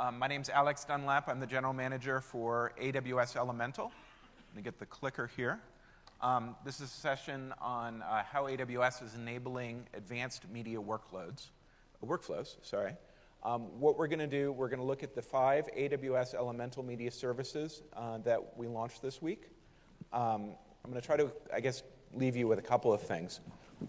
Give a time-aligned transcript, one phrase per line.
[0.00, 1.28] Um, my name's Alex Dunlap.
[1.28, 3.92] I'm the general manager for AWS Elemental.
[4.48, 5.60] Let me get the clicker here.
[6.22, 11.50] Um, this is a session on uh, how AWS is enabling advanced media workloads,
[12.02, 12.56] uh, workflows.
[12.62, 12.94] Sorry.
[13.42, 16.82] Um, what we're going to do, we're going to look at the five AWS Elemental
[16.82, 19.50] Media Services uh, that we launched this week.
[20.14, 21.82] Um, I'm going to try to, I guess,
[22.14, 23.40] leave you with a couple of things.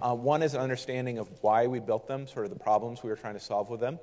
[0.02, 3.10] Uh, one is an understanding of why we built them, sort of the problems we
[3.10, 3.98] were trying to solve with them.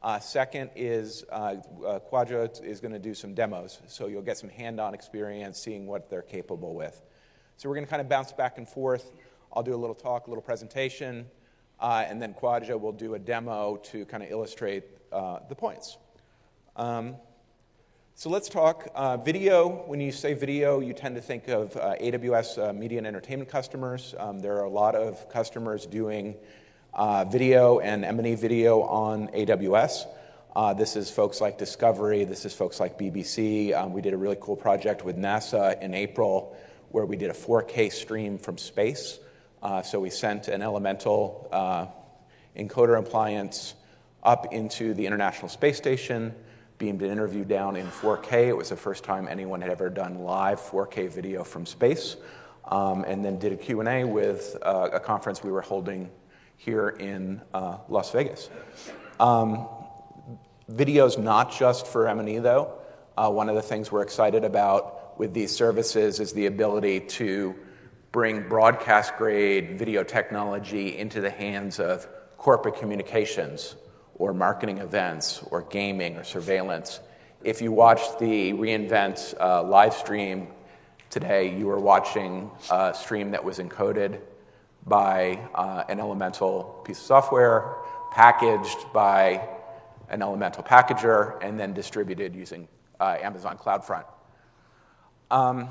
[0.00, 4.38] Uh, second is uh, uh, Khwaja is going to do some demos, so you'll get
[4.38, 7.02] some hand-on experience seeing what they're capable with.
[7.56, 9.10] So we're going to kind of bounce back and forth.
[9.52, 11.26] I'll do a little talk, a little presentation,
[11.80, 15.96] uh, and then Khwaja will do a demo to kind of illustrate uh, the points.
[16.76, 17.16] Um,
[18.14, 19.68] so let's talk uh, video.
[19.86, 24.14] When you say video, you tend to think of AWS media and entertainment customers.
[24.16, 26.36] Um, there are a lot of customers doing
[26.94, 30.06] uh, video and M&E video on AWS.
[30.54, 32.24] Uh, this is folks like Discovery.
[32.24, 33.74] This is folks like BBC.
[33.74, 36.56] Um, we did a really cool project with NASA in April
[36.90, 39.18] where we did a 4K stream from space.
[39.62, 41.48] Uh, so we sent an elemental
[42.56, 43.74] encoder appliance
[44.22, 46.34] up into the International Space Station
[46.78, 48.48] beamed an interview down in 4K.
[48.48, 52.16] It was the first time anyone had ever done live 4K video from space.
[52.66, 56.10] Um, and then did a Q&A with uh, a conference we were holding
[56.58, 58.50] here in uh, Las Vegas.
[59.18, 59.66] Um,
[60.68, 62.78] video's not just for M&E, though.
[63.16, 67.54] Uh, one of the things we're excited about with these services is the ability to
[68.12, 72.06] bring broadcast-grade video technology into the hands of
[72.36, 73.76] corporate communications
[74.16, 77.00] or marketing events or gaming or surveillance.
[77.42, 80.48] If you watched the reInvent uh, live stream
[81.08, 84.20] today, you were watching a stream that was encoded
[84.88, 87.74] by uh, an elemental piece of software,
[88.10, 89.46] packaged by
[90.08, 92.66] an elemental packager, and then distributed using
[93.00, 94.04] uh, Amazon CloudFront.
[95.30, 95.68] Um,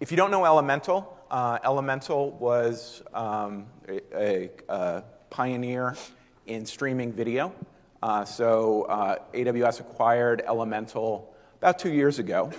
[0.00, 5.96] if you don't know Elemental, uh, Elemental was um, a, a, pioneer
[6.46, 7.52] in streaming video.
[8.02, 12.50] Uh, so uh, AWS acquired Elemental about two years ago,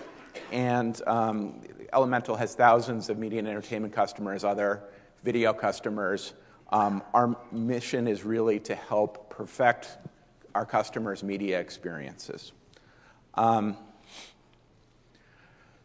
[0.52, 1.62] and um,
[1.92, 4.84] Elemental has thousands of media and entertainment customers, other
[5.24, 6.34] video customers.
[6.72, 9.98] Um, our mission is really to help perfect
[10.56, 12.54] our customers' media experiences.
[13.36, 13.78] Um,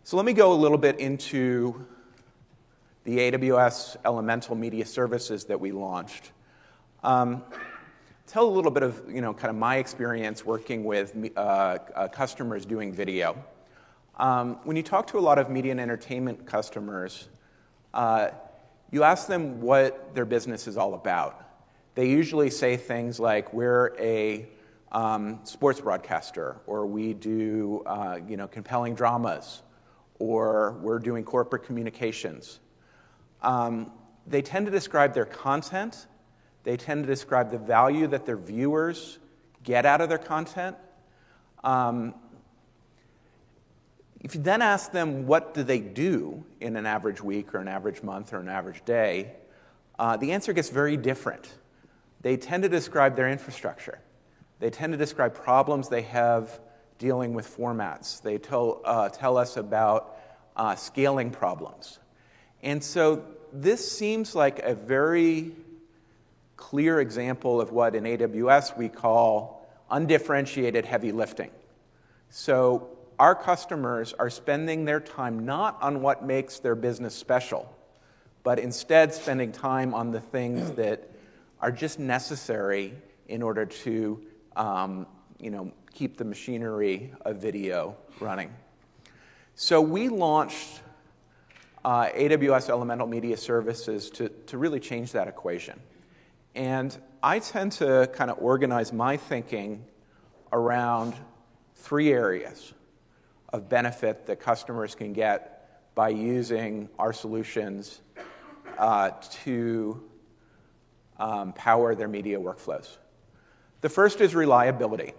[0.04, 1.84] so let me go a little bit into
[3.04, 6.32] the AWS Elemental Media Services that we launched.
[7.02, 7.42] Um,
[8.26, 12.08] tell a little bit of you know kind of my experience working with uh, uh,
[12.08, 13.36] customers doing video.
[14.16, 17.28] Um, when you talk to a lot of media and entertainment customers,
[17.94, 18.30] uh,
[18.90, 21.42] you ask them what their business is all about.
[21.94, 24.48] They usually say things like, "We're a
[24.92, 29.62] um, sports broadcaster," or "We do uh, you know compelling dramas,"
[30.18, 32.60] or "We're doing corporate communications."
[33.42, 33.92] Um,
[34.26, 36.06] they tend to describe their content
[36.66, 39.20] they tend to describe the value that their viewers
[39.62, 40.76] get out of their content.
[41.62, 42.12] Um,
[44.20, 47.68] if you then ask them what do they do in an average week or an
[47.68, 49.32] average month or an average day,
[49.98, 51.52] uh, the answer gets very different.
[52.22, 54.00] They tend to describe their infrastructure.
[54.58, 56.60] They tend to describe problems they have
[56.98, 58.22] dealing with formats.
[58.22, 60.16] They tell, uh, tell us about
[60.56, 61.98] uh, scaling problems.
[62.62, 65.52] And so this seems like a very
[66.56, 71.50] clear example of what in AWS we call undifferentiated heavy lifting.
[72.30, 77.74] So our customers are spending their time not on what makes their business special,
[78.42, 81.10] but instead spending time on the things that
[81.60, 82.94] are just necessary
[83.28, 84.20] in order to
[84.56, 85.06] um,
[85.40, 88.52] you know, keep the machinery of video running.
[89.54, 90.80] So we launched
[91.84, 95.80] uh, AWS Elemental Media Services to, to really change that equation.
[96.54, 99.84] And I tend to kind of organize my thinking
[100.52, 101.14] around
[101.74, 102.72] three areas
[103.50, 108.00] of benefit that customers can get by using our solutions
[108.78, 109.10] uh,
[109.44, 110.02] to
[111.18, 112.96] um, power their media workflows.
[113.80, 115.14] The first is reliability.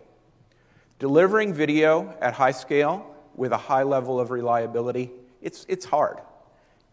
[1.00, 6.20] Delivering video at high scale with a high level of reliability, it's, it's hard.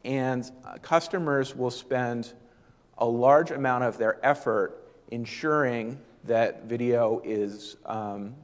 [0.05, 2.33] And uh, customers will spend
[2.99, 8.35] a large amount of their effort ensuring that video is um,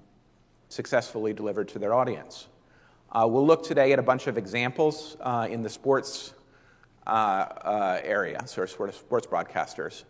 [0.69, 2.48] successfully delivered to their audience.
[3.12, 6.33] Uh, we'll look today at a bunch of examples uh, in the sports
[7.09, 10.05] uh, uh area, so sort of sports broadcasters.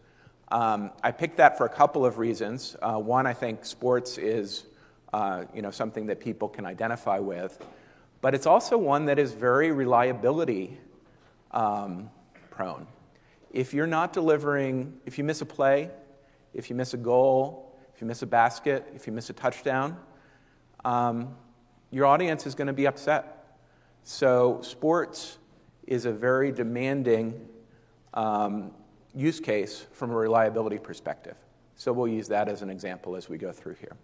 [0.52, 2.76] Um, I picked that for a couple of reasons.
[2.82, 4.66] Uh, one, I think sports is
[5.54, 7.64] you know, something that people can identify with.
[8.20, 10.76] But it's also one that is very reliability
[11.52, 12.10] um,
[12.50, 12.86] prone.
[13.50, 15.90] If you're not delivering, if you miss a play,
[16.52, 19.96] if you miss a goal, if you miss a basket, if you miss a touchdown,
[20.84, 21.34] um,
[21.90, 23.58] your audience is going to be upset.
[24.04, 25.38] So, sports
[25.86, 27.48] is a very demanding
[28.14, 28.72] um,
[29.14, 31.36] use case from a reliability perspective.
[31.76, 33.96] So, we'll use that as an example as we go through here.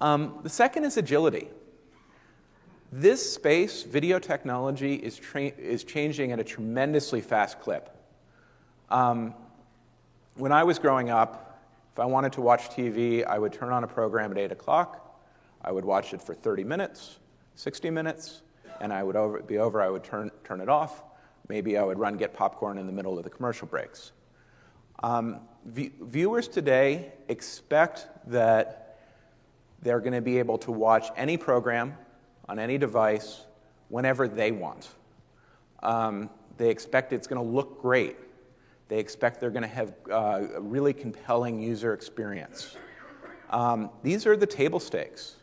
[0.00, 1.48] Um, the second is agility.
[2.90, 7.94] This space, video technology, is, tra- is changing at a tremendously fast clip.
[8.90, 9.34] Um,
[10.36, 11.60] when I was growing up,
[11.92, 15.07] if I wanted to watch TV, I would turn on a program at 8 o'clock.
[15.62, 17.18] I would watch it for 30 minutes,
[17.56, 18.42] 60 minutes,
[18.80, 19.82] and I would over, be over.
[19.82, 21.02] I would turn, turn it off.
[21.48, 24.12] Maybe I would run get popcorn in the middle of the commercial breaks.
[25.02, 28.98] Um, v- viewers today expect that
[29.82, 31.94] they're going to be able to watch any program
[32.48, 33.44] on any device
[33.88, 34.88] whenever they want.
[35.82, 38.16] Um, they expect it's going to look great.
[38.88, 42.76] They expect they're going to have uh, a really compelling user experience.
[43.50, 45.36] Um, these are the table stakes.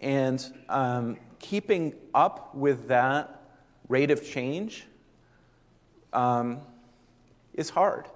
[0.00, 3.42] And um, keeping up with that
[3.88, 4.86] rate of change
[6.12, 6.60] um,
[7.54, 8.06] is hard.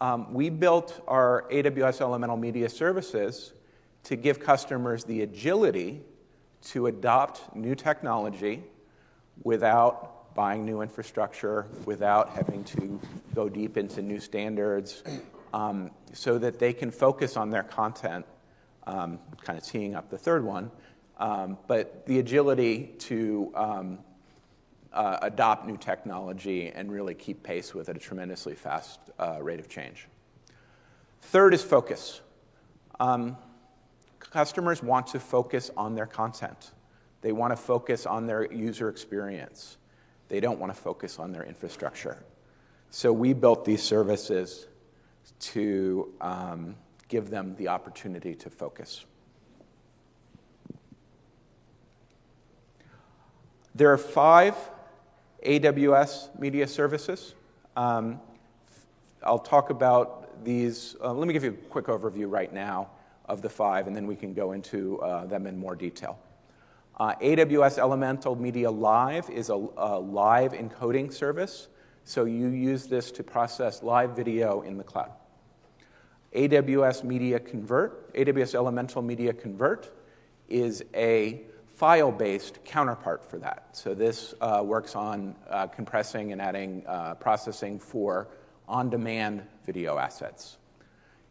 [0.00, 3.52] Um, we built our AWS Elemental Media Services
[4.04, 6.02] to give customers the agility
[6.62, 8.62] to adopt new technology
[9.42, 13.00] without buying new infrastructure, without having to
[13.34, 15.02] go deep into new standards,
[15.52, 18.26] um, so that they can focus on their content,
[18.86, 20.70] um, kind of teeing up the third one,
[21.24, 23.98] um, but the agility to um,
[24.92, 29.58] uh, adopt new technology and really keep pace with at a tremendously fast uh, rate
[29.58, 30.06] of change.
[31.22, 32.20] Third is focus.
[33.00, 33.38] Um,
[34.20, 36.72] customers want to focus on their content.
[37.22, 39.78] They want to focus on their user experience.
[40.28, 42.22] They don't want to focus on their infrastructure.
[42.90, 44.66] So we built these services
[45.40, 46.76] to um,
[47.08, 49.06] give them the opportunity to focus.
[53.76, 54.54] There are five
[55.44, 57.34] AWS media services.
[57.74, 58.20] Um,
[59.24, 60.94] I'll talk about these.
[61.02, 62.90] Uh, let me give you a quick overview right now
[63.24, 66.20] of the five, and then we can go into uh, them in more detail.
[67.00, 71.66] Uh, AWS Elemental Media Live is a, a, live encoding service,
[72.04, 75.10] so you use this to process live video in the cloud.
[76.32, 79.92] AWS Media Convert, AWS Elemental Media Convert,
[80.48, 81.42] is a
[81.74, 83.68] file based counterpart for that.
[83.72, 88.28] So this uh, works on uh, compressing and adding uh, processing for
[88.68, 90.56] on demand video assets.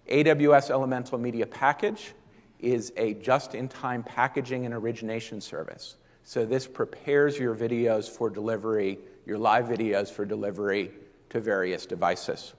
[0.09, 2.13] AWS Elemental Media Package
[2.59, 5.95] is a just in time packaging and origination service.
[6.23, 10.91] So this prepares your videos for delivery, your live videos for delivery
[11.29, 12.53] to various devices.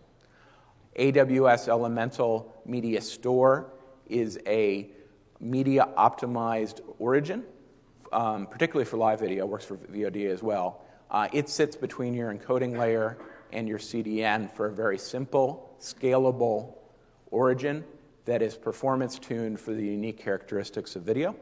[0.99, 3.73] AWS Elemental Media Store
[4.07, 4.91] is a
[5.41, 7.45] media optimized origin,
[8.15, 10.81] um, particularly for live video, works for VOD as well.
[11.11, 13.19] Uh, it sits between your encoding layer
[13.53, 16.75] and your CDN for a very simple, scalable
[17.31, 17.85] origin
[18.25, 21.37] that is performance tuned for the unique characteristics of video.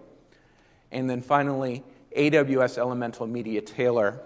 [0.90, 1.84] And then finally,
[2.16, 4.20] AWS Elemental Media Tailor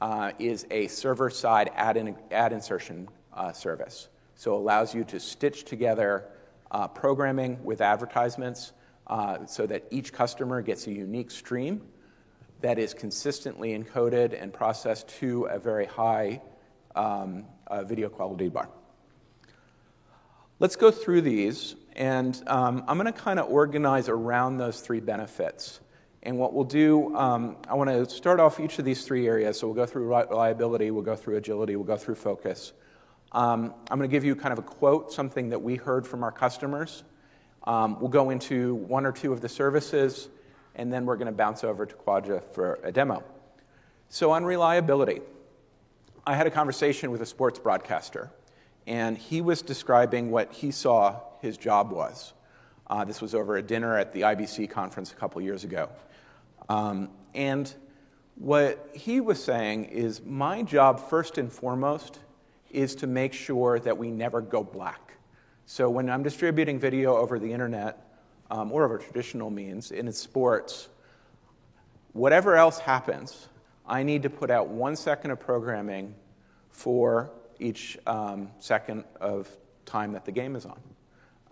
[0.00, 4.08] uh, is a server side ad, in, ad insertion uh, service.
[4.36, 6.24] So it allows you to stitch together
[6.70, 8.72] uh, programming with advertisements
[9.10, 11.82] uh, so that each customer gets a unique stream
[12.60, 16.40] that is consistently encoded and processed to a very high
[16.94, 18.68] um, uh, video quality bar.
[20.60, 25.00] Let's go through these, and um, I'm going to kind of organize around those three
[25.00, 25.80] benefits.
[26.22, 29.58] And what we'll do, um, I want to start off each of these three areas.
[29.58, 32.74] So we'll go through reliability, we'll go through agility, we'll go through focus.
[33.32, 36.22] Um, I'm going to give you kind of a quote, something that we heard from
[36.22, 37.02] our customers.
[37.64, 40.28] Um, we'll go into one or two of the services,
[40.74, 43.22] and then we're going to bounce over to Khwaja for a demo.
[44.08, 45.20] So, on reliability,
[46.26, 48.30] I had a conversation with a sports broadcaster
[48.86, 52.32] and he was describing what he saw his job was.
[52.88, 55.88] Uh, this was over a dinner at the IBC conference a couple years ago.
[56.68, 57.72] Um, and
[58.34, 62.18] what he was saying is my job, first and foremost,
[62.70, 65.14] is to make sure that we never go black.
[65.72, 68.04] So when I'm distributing video over the internet
[68.50, 70.88] um, or over traditional means in sports,
[72.12, 73.46] whatever else happens,
[73.86, 76.16] I need to put out one second of programming
[76.70, 79.48] for each um, second of
[79.86, 80.80] time that the game is on.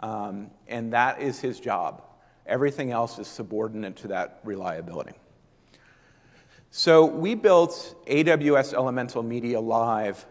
[0.01, 2.03] Um, and that is his job.
[2.45, 5.15] Everything else is subordinate to that reliability.
[6.73, 10.27] So we built AWS Elemental Media Live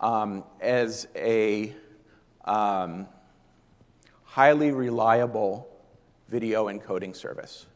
[0.00, 1.72] um, as a
[2.44, 3.06] um,
[4.38, 5.68] highly reliable
[6.28, 7.66] video encoding service.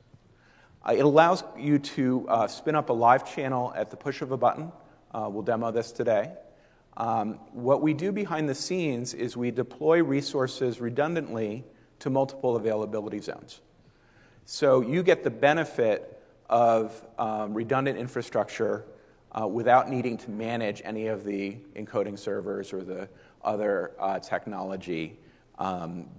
[0.87, 4.31] Uh, it allows you to uh, spin up a live channel at the push of
[4.31, 4.71] a button.
[5.13, 6.31] Uh, we'll demo this today.
[6.97, 11.65] Um, what we do behind the scenes is we deploy resources redundantly
[11.99, 13.61] to multiple availability zones.
[14.45, 18.85] So you get the benefit of um, redundant infrastructure
[19.33, 23.09] uh, without needing to manage any of the encoding servers or the
[23.43, 25.19] other uh, technology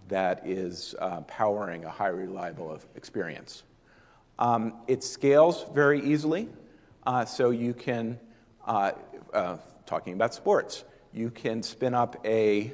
[0.07, 3.63] that is uh, powering a high reliable experience.
[4.39, 6.47] Um, it scales very easily,
[7.05, 8.19] uh, so you can,
[8.65, 8.91] uh,
[9.85, 12.73] talking about sports, you can spin up a,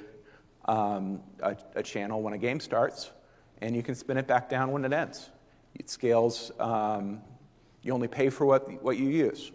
[0.66, 3.12] um, a, channel when a game starts,
[3.62, 5.30] and you can spin it back down when it ends.
[5.74, 7.22] It scales, um,
[7.82, 9.52] you only pay for what, what you use.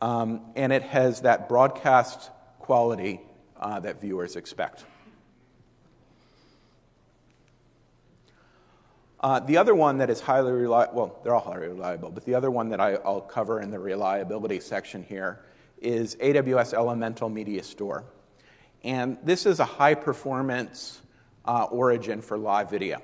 [0.00, 3.20] Um, and it has that broadcast quality
[3.82, 4.84] that viewers expect.
[9.20, 12.34] Uh, the other one that is highly reliable, well, they're all highly reliable, but the
[12.34, 15.40] other one that I, will cover in the reliability section here
[15.80, 18.04] is AWS Elemental Media Store.
[18.82, 21.02] And this is a high performance
[21.44, 23.02] uh, origin for live video.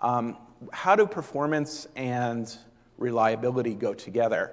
[0.00, 0.36] Um,
[0.72, 2.54] how do performance and
[2.96, 4.52] reliability go together?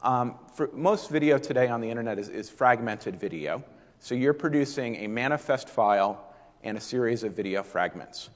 [0.00, 3.64] Um, for most video today on the internet is, is fragmented video.
[3.98, 8.30] So you're producing a manifest file and a series of video fragments.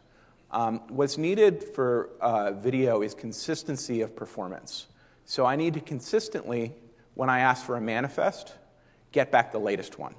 [0.50, 4.86] Um, what's needed for uh, video is consistency of performance.
[5.24, 6.72] So I need to consistently,
[7.14, 8.54] when I ask for a manifest,
[9.12, 10.14] get back the latest one.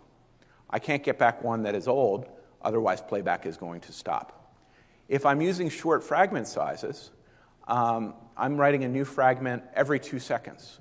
[0.69, 2.27] I can't get back one that is old,
[2.61, 4.53] otherwise, playback is going to stop.
[5.07, 7.09] If I'm using short fragment sizes,
[7.67, 10.79] um, I'm writing a new fragment every two seconds.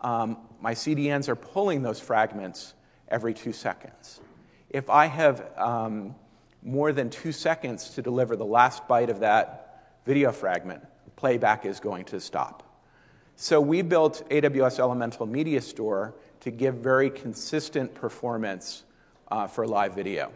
[0.00, 2.72] Um, my CDNs are pulling those fragments
[3.08, 4.20] every two seconds.
[4.70, 6.14] If I have um,
[6.66, 11.78] more than two seconds to deliver the last byte of that video fragment, playback is
[11.78, 12.64] going to stop.
[13.36, 18.82] So we built AWS Elemental Media Store to give very consistent performance
[19.30, 20.32] uh, for live video.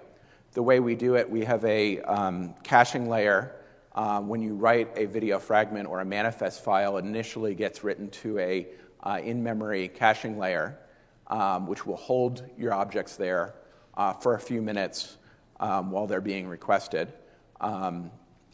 [0.53, 3.57] The way we do it, we have a um, caching layer.
[3.95, 8.09] Uh, when you write a video fragment or a manifest file, it initially gets written
[8.11, 8.69] to a
[9.03, 10.79] uh, in-memory caching layer,
[11.27, 13.55] um, which will hold your objects there
[13.97, 15.17] uh, for a few minutes
[15.61, 17.13] um, while they're being requested.
[17.61, 18.11] Um,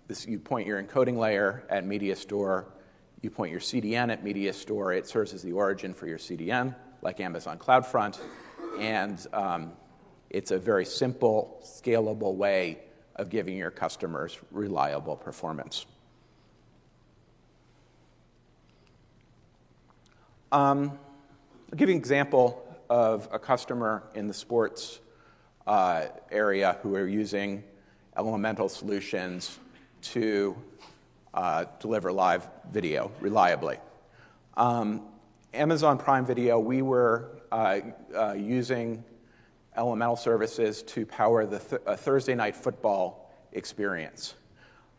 [0.09, 2.67] this, you point your encoding layer at Media Store,
[3.23, 4.93] you point your CDN at Media Store.
[4.93, 8.19] It serves as the origin for your CDN, like Amazon CloudFront,
[8.79, 9.73] and um,
[10.31, 12.81] it's a very simple, scalable way
[13.15, 15.87] of giving your customers reliable performance.
[20.53, 20.99] Um,
[21.73, 25.01] I'll give you an example of a customer in the sports
[25.67, 27.65] uh, area who are using
[28.17, 29.59] elemental solutions
[30.01, 30.57] to
[31.35, 33.79] uh, deliver live video reliably.
[34.57, 35.03] Um,
[35.53, 37.81] Amazon Prime Video, we were uh,
[38.15, 39.05] uh using
[39.77, 44.35] elemental services to power the th- Thursday night football experience.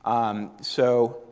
[0.05, 1.23] Um, so,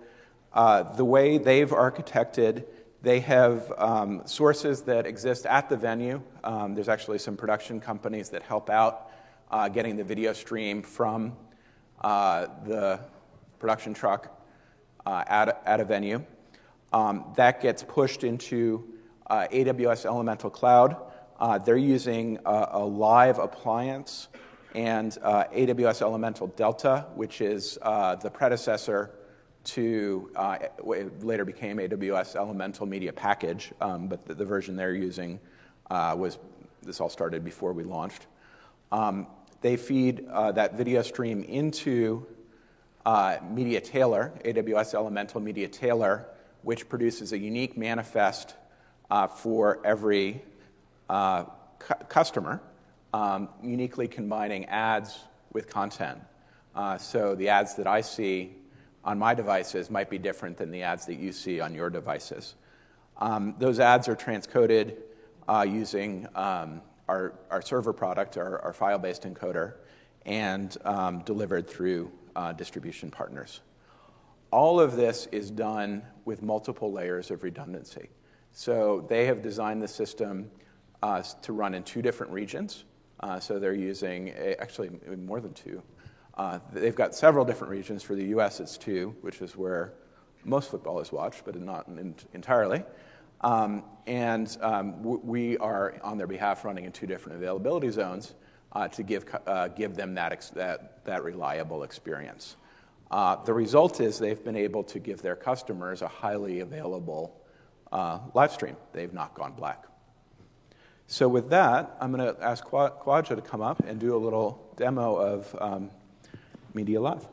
[0.53, 2.65] uh, the way they've architected
[3.05, 6.23] they have um, sources that exist at the venue.
[6.43, 9.11] Um, there's actually some production companies that help out
[9.51, 11.35] uh, getting the video stream from
[12.01, 12.99] uh, the
[13.59, 14.41] production truck
[15.05, 16.23] uh, at, at a venue.
[16.93, 18.93] Um, that gets pushed into
[19.27, 20.95] uh, AWS Elemental Cloud.
[21.39, 24.29] Uh, they're using a, a, live appliance
[24.73, 29.11] and uh, AWS Elemental Delta, which is the predecessor
[29.65, 30.59] to uh,
[31.21, 35.39] later became AWS Elemental Media Package, um, but the, the, version they're using
[35.89, 36.37] uh, was
[36.83, 38.27] this all started before we launched.
[38.91, 39.27] Um,
[39.61, 42.27] they feed uh, that video stream into
[43.05, 46.27] uh, Media Tailor, AWS Elemental Media Tailor,
[46.61, 48.55] which produces a unique manifest
[49.09, 50.41] uh, for every
[51.09, 51.45] uh,
[51.79, 52.61] cu- customer,
[53.13, 55.19] um, uniquely combining ads
[55.53, 56.19] with content.
[56.75, 58.55] Uh, so the ads that I see
[59.03, 62.55] on my devices might be different than the ads that you see on your devices.
[63.17, 64.97] Um, those ads are transcoded
[65.47, 69.73] uh, using um, our, our server product, our, our file based encoder,
[70.25, 73.61] and um, delivered through uh, distribution partners.
[74.51, 78.09] All of this is done with multiple layers of redundancy.
[78.51, 80.49] So they have designed the system
[81.03, 82.85] uh, to run in two different regions.
[83.19, 85.81] Uh, so they're using a, actually more than two.
[86.37, 88.03] Uh, they've got several different regions.
[88.03, 89.93] For the US, it's two, which is where
[90.43, 92.83] most football is watched, but not in, entirely.
[93.41, 98.33] Um, and um, we are, on their behalf, running in two different availability zones
[98.71, 102.55] uh, to give, uh, give them that, reliable experience.
[103.11, 107.41] Uh, the result is they've been able to give their customers a highly available
[107.91, 108.75] live stream.
[108.93, 109.85] They've not gone black.
[111.07, 114.73] So, with that, I'm going to ask Khwaja to come up and do a little
[114.75, 115.91] demo of um,
[116.73, 117.27] Media Live.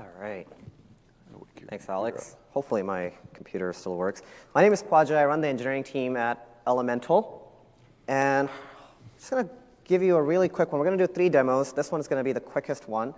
[0.00, 0.46] All right.
[1.68, 2.36] Thanks, Alex.
[2.52, 4.22] Hopefully, my computer still works.
[4.54, 5.16] My name is Khwaja.
[5.16, 7.50] I run the engineering team at Elemental.
[8.08, 8.54] And I'm
[9.16, 9.50] just going to
[9.84, 10.78] give you a really quick one.
[10.78, 11.72] We're going to do three demos.
[11.72, 13.14] This one is going to be the quickest one.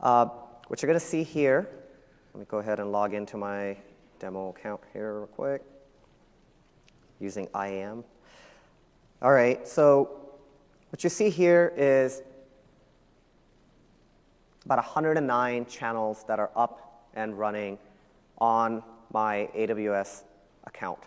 [0.00, 0.26] Uh,
[0.68, 1.68] what you're going to see here,
[2.32, 3.76] let me go ahead and log into my
[4.18, 5.62] demo account here real quick
[7.20, 8.04] using IAM.
[9.20, 10.30] All right, so
[10.90, 12.22] what you see here is
[14.64, 17.78] about 109 channels that are up and running
[18.38, 20.24] on my AWS
[20.64, 20.98] account.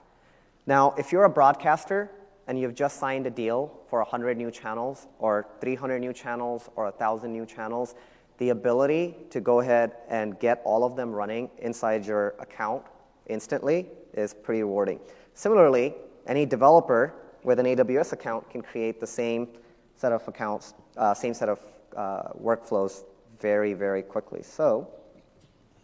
[0.66, 2.12] Now, if you're a broadcaster
[2.48, 6.86] and you've just signed a deal for 100 new channels or 300 new channels or
[6.86, 7.96] 1,000 new channels,
[8.38, 12.84] the ability to go ahead and get all of them running inside your account
[13.28, 15.00] instantly is pretty rewarding.
[15.34, 15.94] Similarly,
[16.28, 19.48] any developer with an AWS account can create the same
[19.96, 21.60] set of accounts, uh, same set of
[21.96, 23.04] uh, workflows
[23.40, 24.42] very, very quickly.
[24.44, 24.88] So,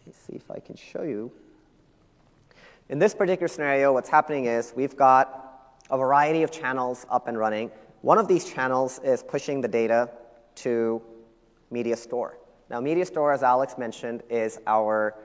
[0.06, 1.32] let's see if I can show you.
[2.88, 7.36] In this particular scenario, what's happening is we've got a variety of channels up and
[7.36, 7.70] running.
[8.02, 10.10] One of these channels is pushing the data
[10.56, 11.02] to
[11.70, 12.38] Media Store.
[12.70, 15.16] Now, Media Store, as Alex mentioned, is our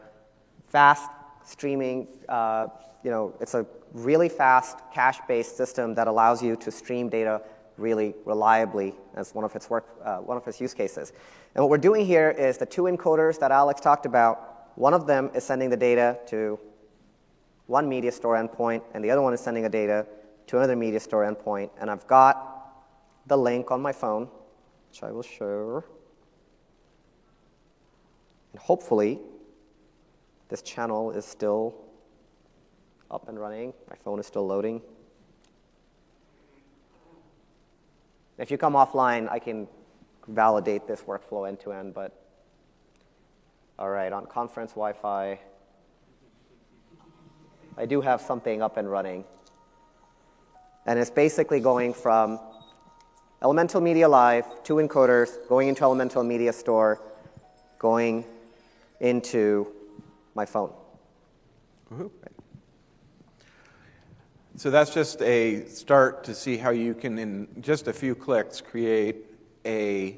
[0.68, 1.10] fast
[1.44, 2.68] streaming, uh,
[3.04, 7.42] you know, it's a really fast cache-based system that allows you to stream data
[7.78, 11.14] really reliably as one of its work, uh, one of its use cases.
[11.56, 14.51] And what we're doing here is the two encoders that Alex talked about.
[14.76, 16.60] One of them is sending the data to
[17.68, 20.06] one media store endpoint, and the other one is sending the data
[20.48, 21.70] to another media store endpoint.
[21.80, 22.52] And I've got
[23.28, 24.28] the link on my phone,
[24.90, 25.84] which I will show.
[28.52, 29.20] And hopefully,
[30.50, 31.76] this channel is still
[33.10, 33.74] up and running.
[33.90, 34.82] My phone is still loading.
[38.38, 39.68] If you come offline, I can
[40.28, 42.12] validate this workflow end to end, but
[43.82, 45.40] all right, on conference Wi Fi,
[47.76, 49.26] I do have something up and running.
[50.86, 52.40] And it's basically going from
[53.42, 57.02] Elemental Media Live, two encoders, going into Elemental Media Store,
[57.80, 58.24] going
[59.00, 59.74] into
[60.36, 60.72] my phone.
[61.90, 62.12] Right.
[64.58, 68.62] So that's just a start to see how you can, in just a few clicks,
[68.62, 69.26] create
[69.66, 70.18] a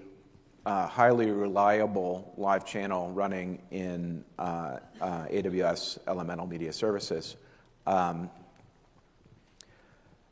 [0.65, 7.35] highly reliable live channel running in uh, uh, AWS Elemental Media Services.
[7.85, 8.29] Um,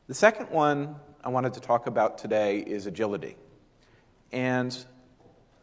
[0.08, 3.36] the second one I wanted to talk about today is agility.
[4.32, 4.72] And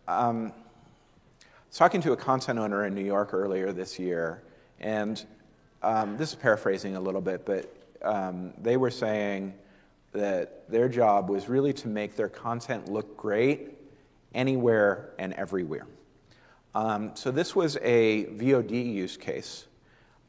[0.07, 0.53] um,
[1.41, 4.43] I was talking to a content owner in New York earlier this year,
[4.79, 5.23] and
[5.81, 7.75] um, this is paraphrasing a little bit, but
[8.61, 9.55] they were saying
[10.11, 13.78] that their job was really to make their content look great
[14.33, 15.87] anywhere and everywhere.
[16.75, 19.67] Um, so this was a VOD use case,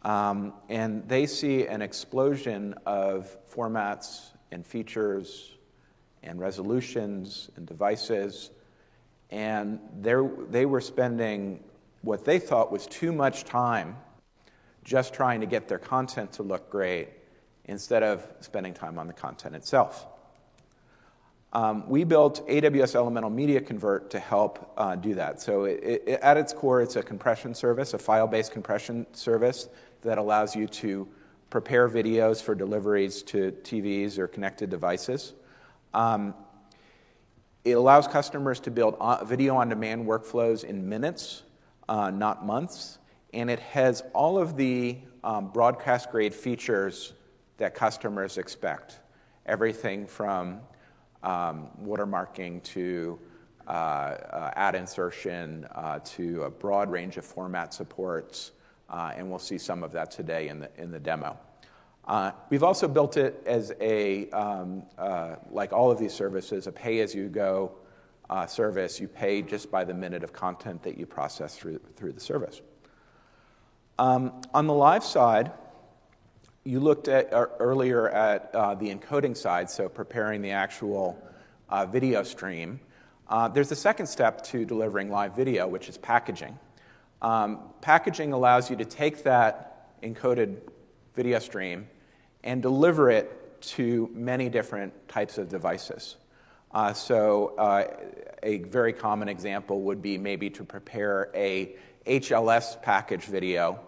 [0.02, 5.52] um, and they see an explosion of formats and features
[6.22, 8.50] and resolutions and devices
[9.30, 11.62] and they were spending
[12.02, 13.96] what they thought was too much time
[14.82, 17.08] just trying to get their content to look great
[17.66, 20.06] instead of spending time on the content itself.
[21.52, 25.40] Um, we built AWS Elemental Media Convert to help uh, do that.
[25.40, 29.68] So, it, it, at its core, it's a compression service, a file based compression service
[30.02, 31.08] that allows you to
[31.50, 35.34] prepare videos for deliveries to TVs or connected devices.
[35.92, 36.34] Um,
[37.64, 41.42] it allows customers to build video on demand workflows in minutes,
[41.88, 42.98] uh, not months.
[43.34, 47.12] And it has all of the um, broadcast grade features
[47.58, 49.00] that customers expect
[49.44, 50.60] everything from
[51.22, 53.18] um, watermarking to
[53.66, 58.52] uh, uh, ad insertion uh, to a broad range of format supports.
[58.88, 61.38] Uh, and we'll see some of that today in the, in the demo.
[62.04, 64.82] Uh, we've also built it as a, um,
[65.52, 67.70] like all of these services, a pay as you go
[68.48, 68.98] service.
[68.98, 72.62] You pay just by the minute of content that you process through, through the service.
[74.00, 75.52] Um, on the live side,
[76.64, 81.22] you looked at uh, earlier at uh, the encoding side, so preparing the actual
[81.68, 82.80] uh, video stream.
[83.54, 86.58] there's a second step to delivering live video, which is packaging.
[87.22, 90.56] Um, packaging allows you to take that encoded
[91.14, 91.86] video stream
[92.42, 96.16] and deliver it to many different types of devices.
[96.72, 97.84] Uh, so, uh,
[98.42, 103.80] a very common example would be maybe to prepare a HLS package video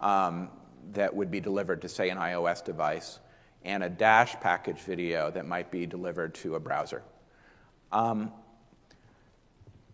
[0.00, 0.48] um,
[0.92, 3.20] that would be delivered to, say, an iOS device,
[3.64, 7.02] and a Dash package video that might be delivered to a browser.
[7.92, 8.32] Um,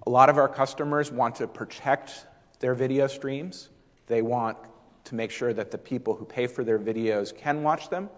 [0.06, 2.26] a lot of our customers want to protect
[2.60, 3.70] their video streams.
[4.06, 4.56] They want
[5.04, 8.08] to make sure that the people who pay for their videos can watch them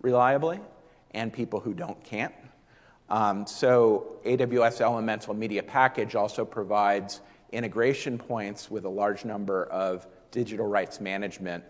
[0.00, 0.60] reliably,
[1.12, 2.34] and people who don't can't.
[3.08, 7.20] Um, so, AWS Elemental Media Package also provides
[7.52, 11.62] integration points with a large number of digital rights management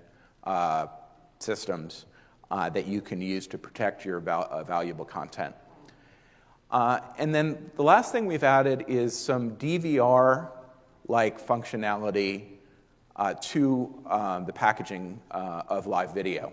[0.45, 0.87] uh,
[1.39, 2.07] systems
[2.51, 5.55] uh, that you can use to protect your val- uh, valuable content.
[6.71, 10.49] Uh, and then the last thing we've added is some DVR
[11.09, 12.45] like functionality
[13.17, 16.53] uh, to um, the packaging of live video.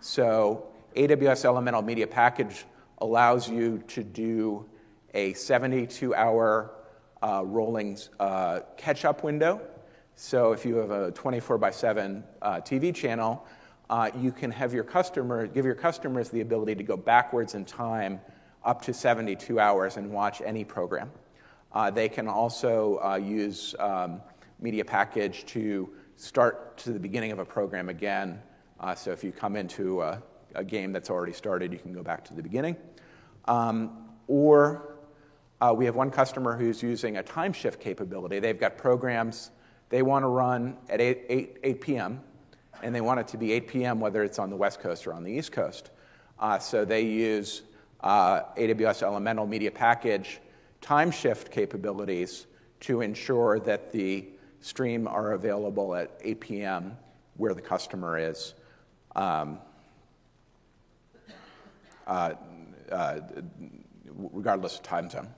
[0.00, 2.64] So, AWS Elemental Media Package
[2.98, 4.66] allows you to do
[5.14, 6.70] a 72 hour
[7.22, 9.60] uh, rolling uh, catch up window.
[10.18, 13.46] So, if you have a 24 by 7 uh, TV channel,
[14.18, 18.20] you can have your customer, give your customers the ability to go backwards in time
[18.64, 21.10] up to 72 hours and watch any program.
[21.72, 24.20] Uh, they can also uh, use um,
[24.58, 28.40] Media Package to start to the beginning of a program again.
[28.80, 30.22] Uh, so if you come into a,
[30.54, 32.76] a, game that's already started, you can go back to the beginning.
[33.44, 34.96] Um, or
[35.60, 38.38] uh, we have one customer who's using a time shift capability.
[38.38, 39.50] They've got programs
[39.88, 42.20] they want to run at 8, 8, 8 p.m.,
[42.82, 44.00] and they want it to be 8 p.m.
[44.00, 45.90] whether it's on the West Coast or on the East Coast.
[46.38, 47.62] Uh, so they use
[48.00, 50.40] uh, AWS Elemental Media Package
[50.80, 52.46] time shift capabilities
[52.80, 54.26] to ensure that the
[54.60, 56.96] stream are available at 8 p.m.
[57.36, 58.54] where the customer is,
[59.14, 59.58] um,
[62.06, 62.34] uh,
[62.92, 63.20] uh,
[64.16, 65.28] regardless of time zone.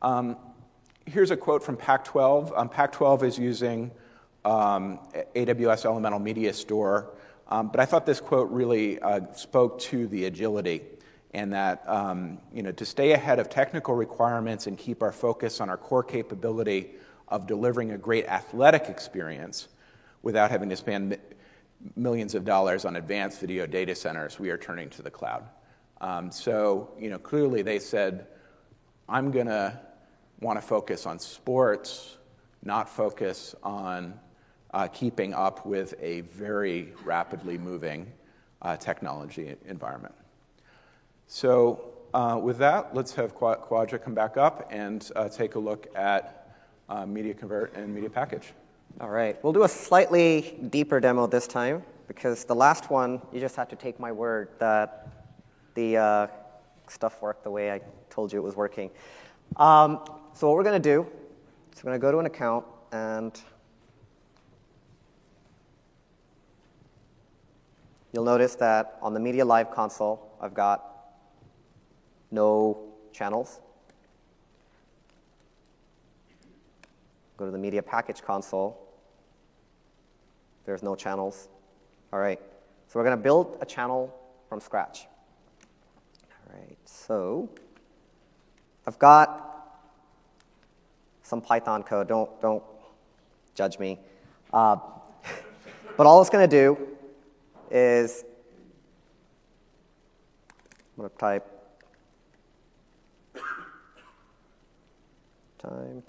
[0.00, 0.36] Um,
[1.08, 2.52] here's a quote from Pac 12.
[2.54, 3.90] Um, Pac 12 is using
[4.44, 4.98] um,
[5.34, 7.10] AWS Elemental Media Store,
[7.48, 10.82] um, but I thought this quote really uh, spoke to the agility
[11.32, 15.60] and that um, you know, to stay ahead of technical requirements and keep our focus
[15.60, 16.90] on our core capability
[17.28, 19.68] of delivering a great athletic experience
[20.22, 21.18] without having to spend
[21.96, 25.44] millions of dollars on advanced video data centers, we are turning to the cloud.
[26.00, 28.26] Um, so, you know, clearly they said,
[29.08, 29.78] I'm going to
[30.40, 32.16] want to focus on sports,
[32.62, 34.18] not focus on
[34.72, 38.10] uh, keeping up with a very rapidly moving
[38.62, 40.14] uh, technology environment.
[41.26, 45.86] So, uh, with that, let's have Khwaja come back up and uh, take a look
[45.94, 46.54] at
[46.88, 48.54] uh, Media Convert and Media Package.
[49.00, 49.42] All right.
[49.44, 53.68] We'll do a slightly deeper demo this time because the last one, you just had
[53.70, 55.08] to take my word that
[55.74, 56.26] the uh,
[56.88, 58.90] stuff worked the way I told you it was working.
[59.56, 60.00] Um,
[60.38, 61.04] so, what we're going to do
[61.72, 63.40] is we're going to go to an account and
[68.12, 71.16] you'll notice that on the Media Live console, I've got
[72.30, 72.78] no
[73.12, 73.58] channels.
[77.36, 78.78] Go to the media package console.
[80.66, 81.48] There's no channels.
[82.12, 82.38] All right.
[82.86, 84.16] So we're going to build a channel
[84.48, 85.08] from scratch.
[86.30, 86.78] All right.
[86.84, 87.50] So
[88.86, 89.48] I've got
[91.28, 92.08] some Python code.
[92.08, 92.62] Don't don't
[93.54, 93.98] judge me.
[94.52, 94.76] Uh,
[95.96, 96.78] but all it's going to do
[97.70, 98.24] is
[100.96, 101.46] I'm going to type
[105.58, 106.02] time.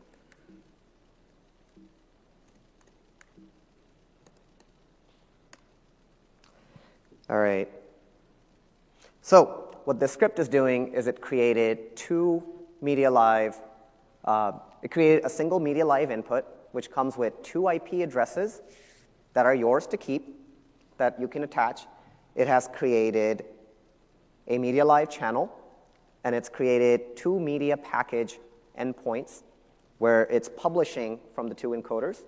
[7.29, 7.69] All right.
[9.21, 12.41] So, what the script is doing is it created two
[12.81, 13.59] Media Live,
[14.25, 18.61] uh, it created a single Media Live input, which comes with two IP addresses
[19.33, 20.35] that are yours to keep,
[20.97, 21.81] that you can attach.
[22.35, 23.45] It has created
[24.47, 25.53] a Media Live channel,
[26.23, 28.39] and it's created two media package
[28.79, 29.43] endpoints
[29.99, 32.23] where it's publishing from the two encoders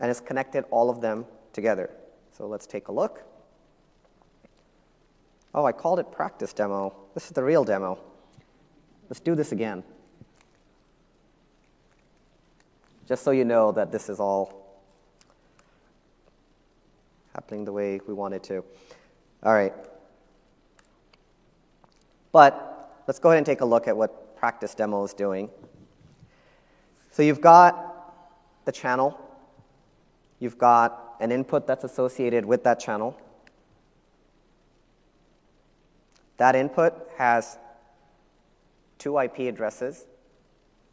[0.00, 1.90] and it's connected all of them together.
[2.36, 3.22] So let's take a look.
[5.54, 6.94] Oh, I called it practice demo.
[7.14, 7.98] This is the real demo.
[9.08, 9.84] Let's do this again.
[13.06, 14.62] Just so you know that this is all
[17.34, 18.64] happening the way we want it to.
[19.42, 19.74] All right.
[22.30, 25.50] But let's go ahead and take a look at what practice demo is doing.
[27.10, 29.18] So you've got the channel.
[30.38, 33.16] You've got an input that's associated with that channel.
[36.38, 37.58] That input has
[38.98, 40.06] two IP addresses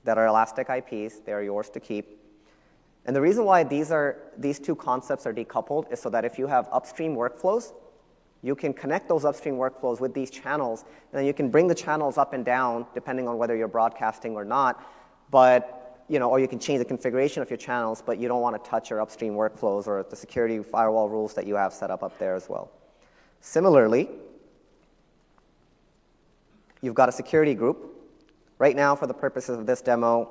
[0.03, 1.19] that are elastic IPs.
[1.19, 2.19] They are yours to keep.
[3.05, 6.37] And the reason why these, are, these two concepts are decoupled is so that if
[6.37, 7.73] you have upstream workflows,
[8.41, 11.75] you can connect those upstream workflows with these channels, and then you can bring the
[11.75, 14.85] channels up and down depending on whether you're broadcasting or not.
[15.29, 18.41] But, you know, or you can change the configuration of your channels, but you don't
[18.41, 21.91] want to touch your upstream workflows or the security firewall rules that you have set
[21.91, 22.71] up up there as well.
[23.41, 24.09] Similarly,
[26.81, 27.95] you've got a security group.
[28.59, 30.29] Right now, for the purposes of this demo,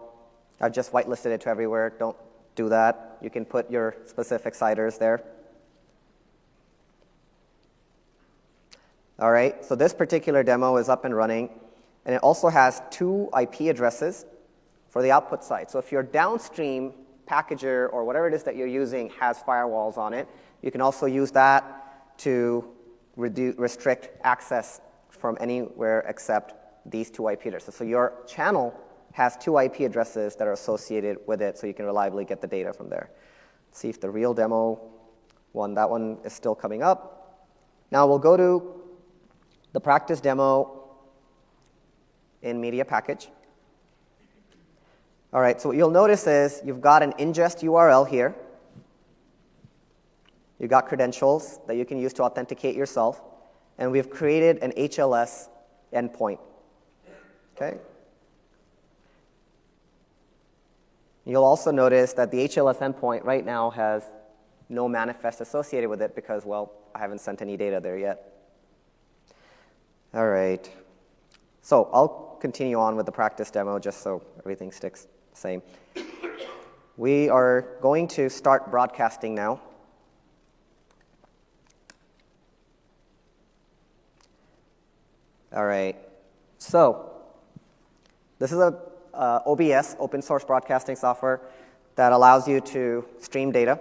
[0.60, 1.94] I've just whitelisted it to everywhere.
[1.98, 2.16] Don't
[2.54, 3.16] do that.
[3.22, 5.24] You can put your specific CIDRs there.
[9.18, 11.48] All right, so this particular demo is up and running,
[12.04, 14.26] and it also has two IP addresses
[14.90, 15.70] for the output side.
[15.70, 16.92] So if your downstream
[17.26, 20.28] packager or whatever it is that you're using has firewalls on it,
[20.62, 22.64] you can also use that to
[23.16, 26.54] reduce, restrict access from anywhere except
[26.90, 27.74] these two IP addresses.
[27.74, 28.74] So your channel
[29.12, 32.46] has two IP addresses that are associated with it, so you can reliably get the
[32.46, 33.10] data from there.
[33.68, 34.80] Let's see if the real demo
[35.52, 37.46] one, that one is still coming up.
[37.90, 38.82] Now we'll go to
[39.72, 40.90] the practice demo
[42.42, 43.28] in media package.
[45.32, 48.34] All right, so what you'll notice is you've got an ingest URL here.
[50.58, 53.20] You've got credentials that you can use to authenticate yourself.
[53.78, 55.48] And we've created an HLS
[55.92, 56.38] endpoint.
[57.60, 57.76] Okay?
[61.24, 64.04] You'll also notice that the HLS endpoint right now has
[64.68, 68.32] no manifest associated with it because, well, I haven't sent any data there yet.
[70.14, 70.70] All right.
[71.62, 75.62] So I'll continue on with the practice demo just so everything sticks the same.
[76.96, 79.60] We are going to start broadcasting now.
[85.52, 85.96] All right.
[86.58, 87.17] So
[88.38, 88.78] this is a
[89.14, 91.40] uh, OBS, open source broadcasting software,
[91.96, 93.80] that allows you to stream data.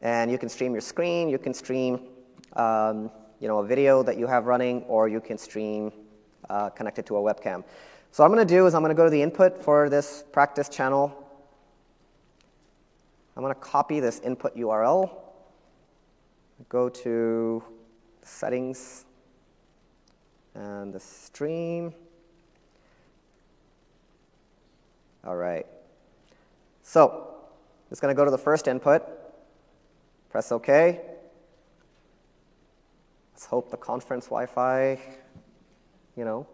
[0.00, 2.08] And you can stream your screen, you can stream
[2.54, 5.92] um, you know, a video that you have running, or you can stream
[6.50, 7.64] uh, connected to a webcam.
[8.10, 9.88] So what I'm going to do is I'm going to go to the input for
[9.88, 11.16] this practice channel.
[13.36, 15.10] I'm going to copy this input URL,
[16.68, 17.64] go to
[18.22, 19.06] settings
[20.54, 21.94] and the stream.
[25.24, 25.66] All right.
[26.82, 27.36] So,
[27.90, 29.02] it's going to go to the first input.
[30.30, 31.00] Press OK.
[33.32, 34.98] Let's hope the conference Wi Fi,
[36.16, 36.46] you know,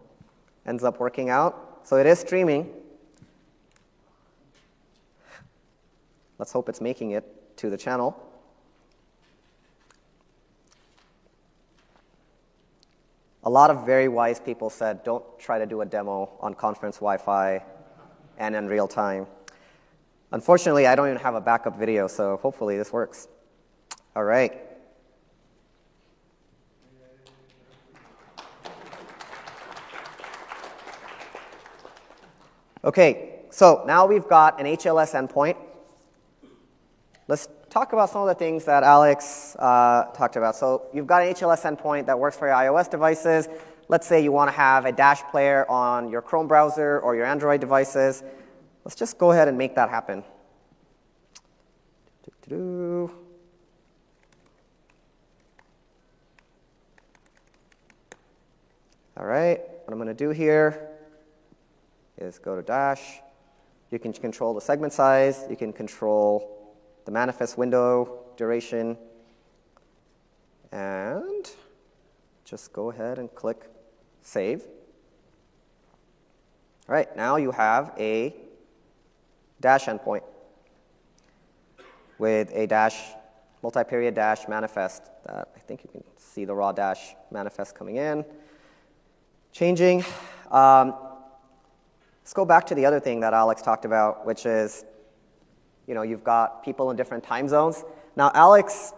[0.65, 1.81] ends up working out.
[1.83, 2.69] So it is streaming.
[6.37, 8.21] Let's hope it's making it to the channel.
[13.43, 16.97] A lot of very wise people said don't try to do a demo on conference
[16.97, 17.63] Wi Fi
[18.39, 19.27] and in real time.
[20.31, 23.27] Unfortunately, I don't even have a backup video, so hopefully this works.
[24.15, 24.65] All right.
[32.81, 35.57] Okay, so now we've got an HLS endpoint.
[37.27, 40.55] Let's talk about some of the things that Alex uh, talked about.
[40.55, 43.49] So you've got an HLS endpoint that works for your iOS devices.
[43.89, 47.25] Let's say you want to have a Dash player on your Chrome browser or your
[47.25, 48.23] Android devices.
[48.85, 50.23] Let's just go ahead and make that happen.
[59.17, 60.87] All right, what I'm going to do here
[62.17, 63.21] is go to Dash.
[63.91, 66.75] You can control the segment size, you can control
[67.05, 68.97] the manifest window duration,
[70.71, 71.49] and
[72.45, 73.69] just go ahead and click
[74.29, 74.61] Save.
[76.87, 78.35] All right, now you have a
[79.59, 80.21] dash endpoint
[82.19, 82.95] with a dash,
[83.63, 88.23] multi-period dash manifest that I think you can see the raw dash manifest coming in.
[89.51, 90.05] Changing.
[90.51, 90.93] Um,
[92.21, 94.85] Let's go back to the other thing that Alex talked about, which is,
[95.87, 97.83] you know, you've got people in different time zones.
[98.15, 98.93] Now, Alex,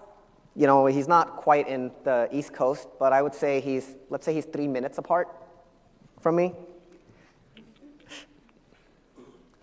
[0.55, 4.25] you know, he's not quite in the East Coast, but I would say he's, let's
[4.25, 5.27] say he's three minutes apart
[6.19, 6.53] from me.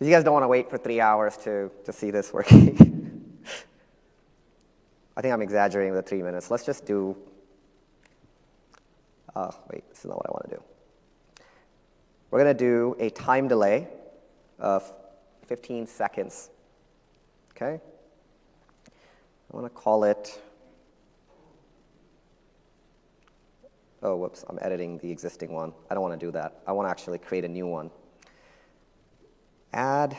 [0.01, 3.39] You guys don't want to wait for three hours to, to see this working.
[5.17, 6.51] I think I'm exaggerating the three minutes.
[6.51, 7.17] Let's just do.
[9.35, 10.63] Oh, wait, this is not what I want to do.
[12.31, 13.89] We're going to do a time delay
[14.59, 14.93] of
[15.47, 16.51] 15 seconds
[17.61, 17.81] Okay?
[19.53, 20.41] I want to call it.
[24.01, 25.73] Oh, whoops, I'm editing the existing one.
[25.91, 26.61] I don't want to do that.
[26.67, 27.91] I want to actually create a new one.
[29.73, 30.17] Add.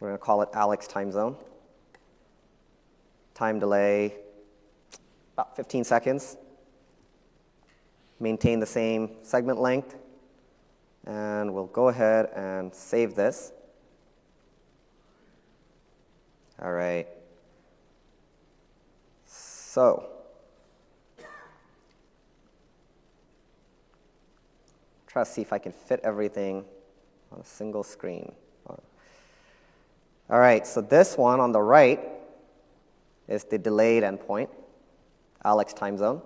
[0.00, 1.36] We're going to call it Alex time zone.
[3.34, 4.14] Time delay,
[5.34, 6.36] about 15 seconds.
[8.18, 9.94] Maintain the same segment length.
[11.04, 13.52] And we'll go ahead and save this.
[16.60, 17.06] All right.
[19.26, 20.15] So,
[25.16, 26.62] try to see if I can fit everything
[27.32, 28.34] on a single screen.
[28.68, 32.00] All right, so this one on the right
[33.26, 34.50] is the delayed endpoint,
[35.42, 36.20] Alex time zone.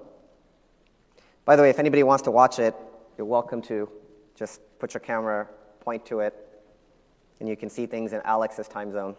[1.45, 2.75] By the way, if anybody wants to watch it,
[3.17, 3.89] you're welcome to
[4.35, 5.47] just put your camera,
[5.79, 6.35] point to it,
[7.39, 9.15] and you can see things in Alex's time zone.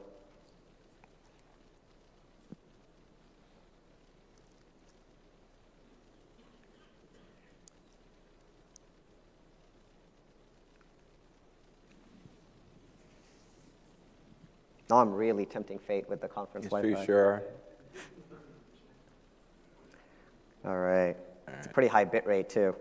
[14.91, 16.99] Now I'm really tempting fate with the conference Yes, Wi-Fi.
[16.99, 17.43] you sure?
[20.65, 21.15] All right.
[21.47, 22.75] It's a pretty high bit rate too.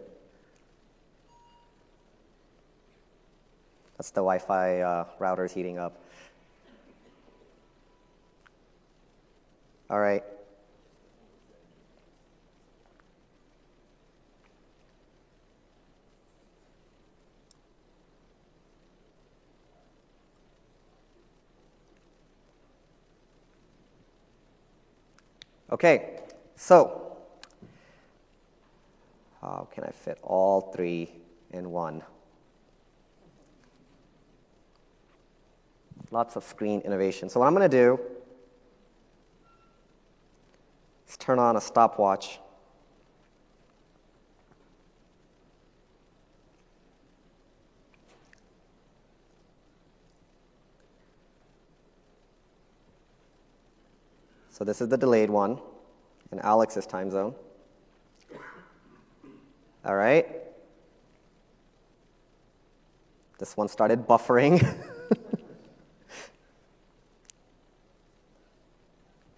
[3.96, 6.02] That's the Wi-Fi uh, routers heating up.
[9.88, 10.24] All right.
[25.72, 26.18] Okay,
[26.56, 27.16] so
[29.40, 31.10] how can I fit all three
[31.52, 32.02] in one?
[36.10, 37.28] Lots of screen innovation.
[37.28, 38.00] So, what I'm going to do
[41.08, 42.40] is turn on a stopwatch.
[54.60, 55.58] So, this is the delayed one
[56.32, 57.34] in Alex's time zone.
[59.86, 60.28] All right.
[63.38, 64.62] This one started buffering.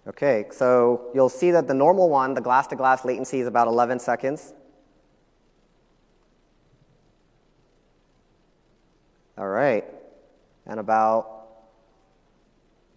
[0.09, 3.69] okay, so you'll see that the normal one, the glass to glass latency is about
[3.69, 4.51] 11 seconds.
[9.37, 9.85] All right.
[10.65, 11.47] And about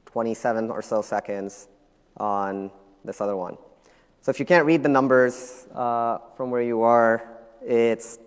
[0.07, 1.69] 27 or so seconds
[2.17, 2.71] on
[3.05, 3.57] this other one.
[4.21, 7.29] So if you can't read the numbers uh, from where you are,
[7.65, 8.19] it's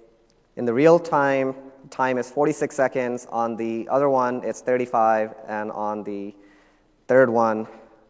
[0.56, 1.56] in the real time,
[1.90, 3.28] time is 46 seconds.
[3.32, 5.34] On the other one, it's 35.
[5.48, 6.34] And on the
[7.08, 7.68] third one,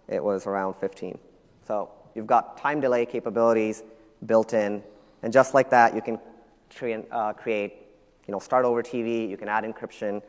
[0.07, 1.17] it was around 15.
[1.67, 3.83] So you've got time delay capabilities
[4.25, 4.83] built in.
[5.23, 6.19] And just like that, you can
[6.69, 7.73] tra- uh, create,
[8.27, 10.21] you know, start over TV, you can add encryption,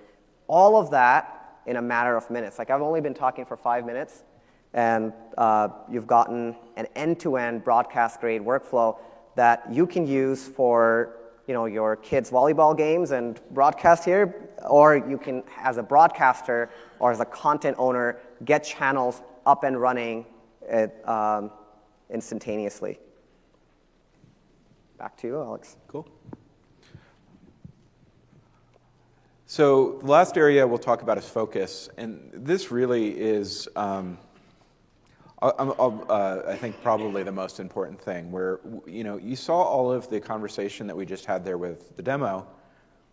[0.46, 2.58] all of that in a matter of minutes.
[2.58, 4.24] Like I've only been talking for five minutes,
[4.74, 8.96] and uh, you've gotten an end-to-end broadcast-grade workflow
[9.36, 14.96] that you can use for you know, your kids' volleyball games and broadcast here, or
[14.96, 20.24] you can, as a broadcaster or as a content owner, get channels up and running
[20.68, 21.50] at, um,
[22.08, 23.00] instantaneously.
[24.96, 25.76] Back to you, Alex.
[25.88, 26.06] Cool.
[29.46, 31.88] So, the last area we'll talk about is focus.
[31.96, 34.18] And this really is, um,
[35.42, 38.30] uh, I think, probably the most important thing.
[38.30, 41.96] Where, you know, you saw all of the conversation that we just had there with
[41.96, 42.46] the demo.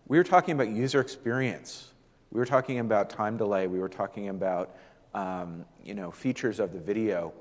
[0.07, 1.93] We were talking about user experience.
[2.31, 3.67] We were talking about time delay.
[3.67, 4.75] We were talking about,
[5.13, 7.33] um, you know, features of the video.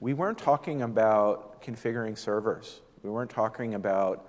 [0.00, 2.80] We weren't talking about configuring servers.
[3.02, 4.26] We weren't talking about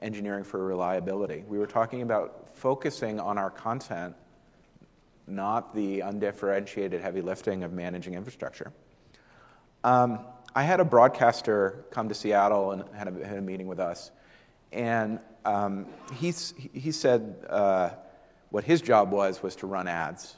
[0.00, 1.44] engineering for reliability.
[1.48, 4.14] We were talking about focusing on our content,
[5.26, 8.72] not the undifferentiated heavy lifting of managing infrastructure.
[9.84, 10.20] Um,
[10.54, 14.10] I had a broadcaster come to Seattle and had a, had a meeting with us,
[14.72, 17.90] and um, he said uh,
[18.48, 20.36] what his job was was to run ads.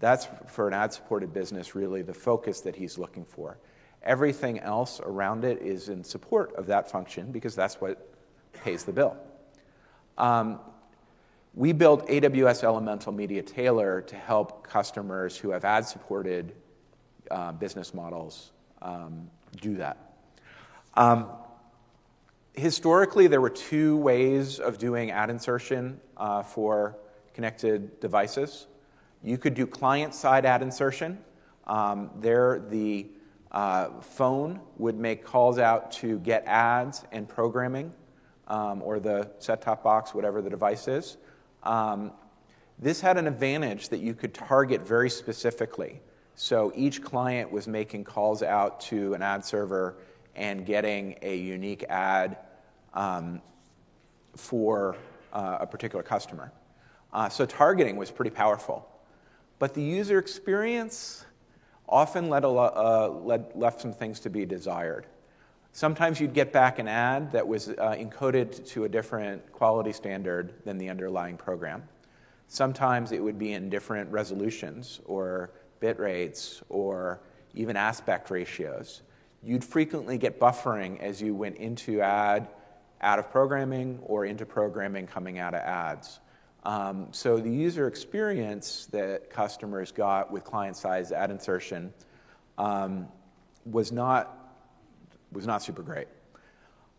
[0.00, 3.58] That's for an ad-supported business really the focus that he's looking for.
[4.02, 8.12] Everything else around it is in support of that function because that's what
[8.64, 9.16] pays the bill.
[10.18, 10.58] Um,
[11.54, 16.54] we built AWS Elemental Media Tailor to help customers who have ad supported
[17.30, 18.50] uh, business models
[18.82, 20.14] um, do that.
[20.94, 21.28] Um,
[22.54, 26.96] historically, there were two ways of doing ad insertion uh, for
[27.34, 28.66] connected devices.
[29.22, 31.18] You could do client side ad insertion.
[31.66, 33.06] Um, there, the
[33.52, 37.92] uh, phone would make calls out to get ads and programming,
[38.48, 41.16] um, or the set top box, whatever the device is.
[41.62, 42.12] Um,
[42.78, 46.00] this had an advantage that you could target very specifically.
[46.42, 49.98] So each client was making calls out to an ad server
[50.34, 52.38] and getting a unique ad
[52.94, 53.42] um,
[54.34, 54.96] for
[55.34, 56.50] uh, a particular customer.
[57.12, 58.88] Uh, so targeting was pretty powerful.
[59.58, 61.26] But the user experience
[61.86, 65.04] often led lo- uh, led, left some things to be desired.
[65.72, 70.54] Sometimes you'd get back an ad that was uh, encoded to a different quality standard
[70.64, 71.82] than the underlying program.
[72.48, 77.20] Sometimes it would be in different resolutions or bit rates or
[77.54, 79.02] even aspect ratios.
[79.42, 82.48] You'd frequently get buffering as you went into ad,
[83.00, 86.20] out of programming, or into programming coming out of ads.
[86.64, 91.92] Um, so the user experience that customers got with client-side ad insertion
[92.58, 93.08] um,
[93.64, 94.36] was not
[95.32, 96.08] was not super great.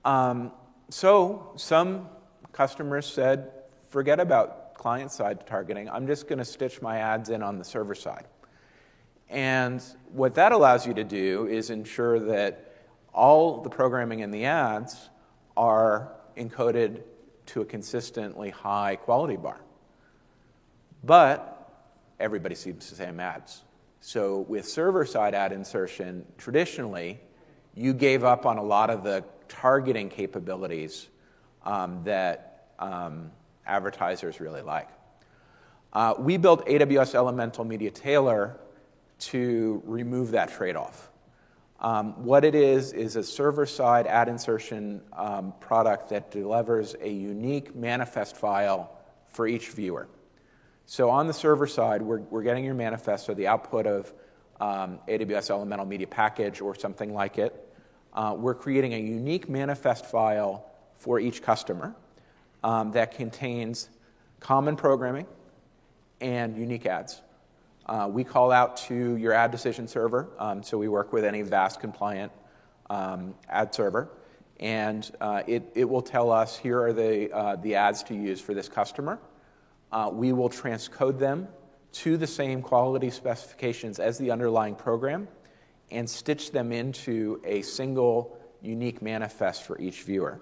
[0.06, 0.52] Um,
[0.90, 2.08] so some
[2.54, 3.52] customers said,
[3.90, 5.90] "Forget about client-side targeting.
[5.90, 8.26] I'm just going to stitch my ads in on the server side."
[9.32, 12.74] And what that allows you to do is ensure that
[13.14, 15.10] all the programming in the ads
[15.56, 17.02] are encoded
[17.48, 19.62] to a consistently high quality bar.
[21.04, 21.70] But
[22.20, 23.64] everybody sees the same ads.
[24.02, 27.20] So with server side ad insertion, traditionally,
[27.74, 31.08] you gave up on a lot of the targeting capabilities
[31.64, 33.32] um, that um,
[33.66, 34.90] advertisers really like.
[35.94, 38.58] Uh, we built AWS Elemental Media Tailor
[39.22, 41.10] to remove that trade off.
[41.80, 47.10] Um, what it is is a server side ad insertion um, product that delivers a
[47.10, 48.96] unique manifest file
[49.30, 50.08] for each viewer.
[50.86, 54.14] So on the server side, we're, we're getting your manifest, so the output of
[54.60, 57.68] um, AWS Elemental Media Package or something like it.
[58.14, 61.96] Uh, we're creating a unique manifest file for each customer
[62.64, 63.90] um, that contains
[64.40, 65.26] common programming
[66.20, 67.22] and unique ads.
[67.86, 71.42] Uh, we call out to your ad decision server, um, so we work with any
[71.42, 72.32] VAST compliant
[72.90, 74.10] um, ad server,
[74.60, 78.40] and uh, it, it will tell us here are the, uh, the ads to use
[78.40, 79.20] for this customer.
[79.92, 81.48] Uh, we will transcode them
[81.92, 85.28] to the same quality specifications as the underlying program
[85.90, 90.40] and stitch them into a single unique manifest for each viewer.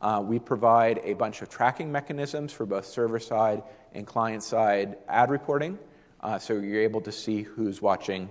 [0.00, 3.62] Uh, we provide a bunch of tracking mechanisms for both server side
[3.94, 5.78] and client side ad reporting
[6.24, 8.30] uh, so you're able to see who's watching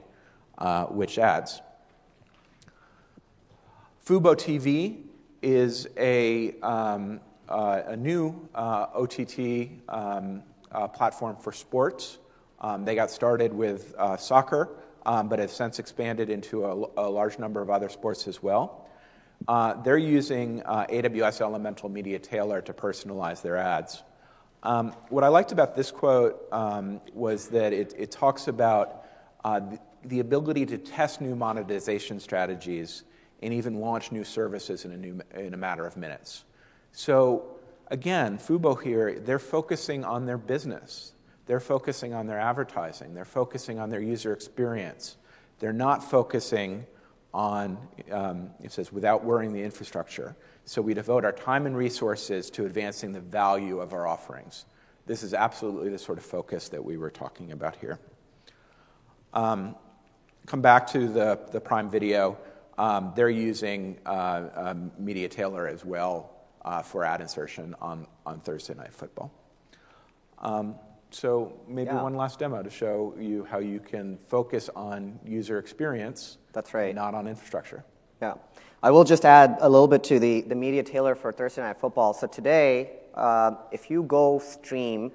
[0.57, 1.61] uh, which ads.
[4.05, 5.03] Fubo TV
[5.41, 10.41] is a, um, uh, a new uh, OTT um,
[10.71, 12.17] uh, platform for sports.
[12.59, 14.69] Um, they got started with uh, soccer,
[15.05, 18.89] um, but have since expanded into a, a, large number of other sports as well.
[19.83, 24.01] they're using AWS Elemental Media Tailor to personalize their ads.
[24.63, 29.05] Um, what I liked about this quote um, was that it, it talks about
[29.43, 33.03] uh, the, the, ability to test new monetization strategies
[33.41, 36.45] and even launch new services in a, new, in a matter of minutes.
[36.93, 37.57] So,
[37.87, 41.11] again, Fubo here, they're focusing on their business.
[41.45, 43.13] They're focusing on their advertising.
[43.13, 45.17] They're focusing on their user experience.
[45.59, 46.85] They're not focusing
[47.33, 47.77] on,
[48.11, 50.35] um, it says, without worrying the infrastructure.
[50.65, 54.65] So we devote our time and resources to advancing the value of our offerings.
[55.05, 57.99] This is absolutely the sort of focus that we were talking about here.
[59.33, 59.75] Um,
[60.45, 62.37] come back to the, the Prime Video.
[62.77, 66.31] Um, they're using uh, um, Media Tailor as well
[66.63, 69.31] uh, for ad insertion on, on Thursday Night Football.
[71.13, 72.01] So maybe yeah.
[72.01, 76.37] one last demo to show you how you can focus on user experience.
[76.53, 76.93] That's right.
[76.95, 77.83] Not on infrastructure.
[78.21, 78.33] Yeah.
[78.81, 81.79] I will just add a little bit to the, the media tailor for Thursday Night
[81.79, 82.13] Football.
[82.13, 85.11] So today, uh, if you go stream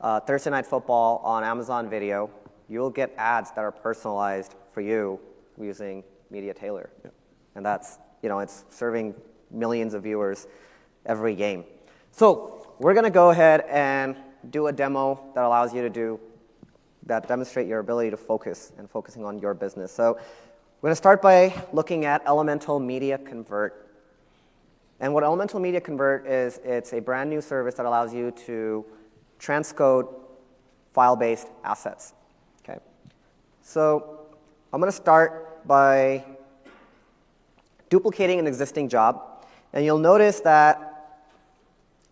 [0.00, 2.30] uh, Thursday Night Football on Amazon Video,
[2.68, 5.20] you'll get ads that are personalized for you
[5.60, 6.88] using Media Tailor.
[7.04, 7.10] Yeah.
[7.54, 9.14] And that's, you know, it's serving
[9.50, 10.46] millions of viewers
[11.04, 11.64] every game.
[12.10, 14.16] So we're going to go ahead and
[14.50, 16.20] do a demo that allows you to do
[17.06, 19.92] that demonstrate your ability to focus and focusing on your business.
[19.92, 20.14] So
[20.80, 23.88] we're going to start by looking at Elemental Media Convert.
[25.00, 28.84] And what Elemental Media Convert is, it's a brand new service that allows you to
[29.38, 30.12] transcode
[30.92, 32.14] file-based assets.
[32.62, 32.78] Okay.
[33.62, 34.26] So
[34.72, 36.24] I'm going to start by
[37.88, 39.44] duplicating an existing job.
[39.72, 40.85] And you'll notice that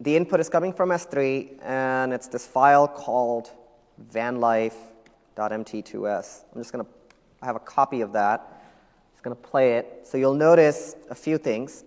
[0.05, 3.51] the input is coming from S3, and it's this file called
[4.13, 6.45] vanlife.mt2s.
[6.55, 6.91] I'm just going to
[7.43, 8.63] have a copy of that.
[9.13, 10.07] Just going to play it.
[10.07, 11.85] So you'll notice a few things.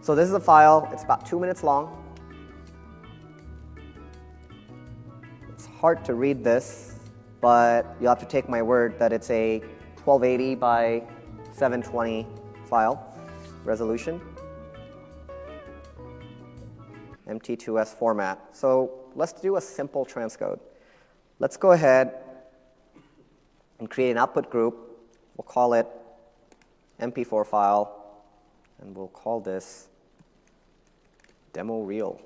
[0.00, 0.88] So this is a file.
[0.92, 1.98] It's about two minutes long.
[5.52, 7.00] It's hard to read this,
[7.40, 9.58] but you'll have to take my word that it's a
[10.04, 11.02] 1280 by
[11.52, 12.28] 720
[12.66, 13.12] file
[13.64, 14.20] resolution.
[17.28, 18.40] MT2S format.
[18.52, 20.60] So let's do a simple transcode.
[21.38, 22.14] Let's go ahead
[23.78, 24.76] and create an output group.
[25.36, 25.86] We'll call it
[27.00, 28.22] MP4 file,
[28.80, 29.88] and we'll call this
[31.52, 32.20] demo reel.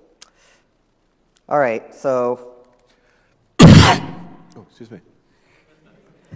[1.48, 2.56] All right, so.
[3.60, 5.00] oh, excuse me.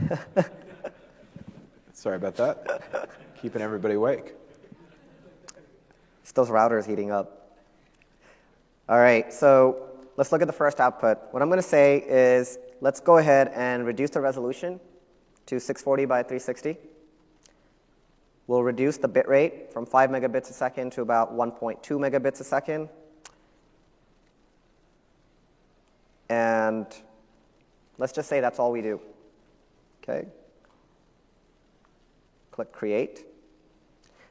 [1.92, 3.10] Sorry about that.
[3.42, 4.34] Keeping everybody awake.
[6.22, 7.39] It's those routers heating up.
[8.90, 9.86] All right, so
[10.16, 11.18] let's look at the first output.
[11.30, 14.80] What I'm going to say is let's go ahead and reduce the resolution
[15.46, 16.76] to 640 by 360.
[18.48, 22.44] We'll reduce the bit rate from 5 megabits a second to about 1.2 megabits a
[22.44, 22.88] second.
[26.28, 26.88] And
[27.96, 29.00] let's just say that's all we do.
[30.02, 30.26] Okay?
[32.50, 33.24] Click Create.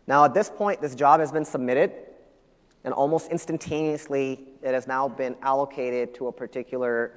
[0.06, 2.09] Now, at this point, this job has been submitted
[2.84, 7.14] and almost instantaneously it has now been allocated to a particular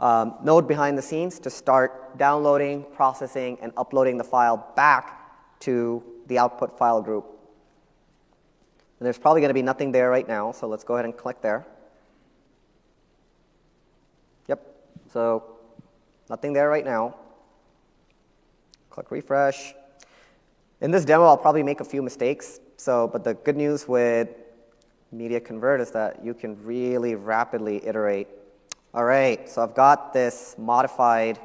[0.00, 6.02] um, node behind the scenes to start downloading, processing, and uploading the file back to
[6.26, 7.24] the output file group.
[8.98, 11.16] And there's probably going to be nothing there right now, so let's go ahead and
[11.16, 11.64] click there.
[14.48, 14.60] Yep,
[15.12, 15.44] so
[16.28, 17.14] nothing there right now.
[18.90, 19.74] Click refresh.
[20.80, 22.58] In this demo, I'll probably make a few mistakes.
[22.76, 24.28] So, but the good news with
[25.12, 28.28] Media Convert is that you can really rapidly iterate.
[28.94, 31.38] All right, so I've got this modified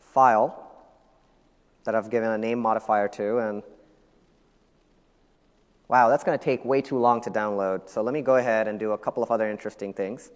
[0.00, 0.64] file
[1.82, 3.62] that I've given a name modifier to, and
[5.88, 7.88] wow, that's going to take way too long to download.
[7.88, 10.30] So let me go ahead and do a couple of other interesting things.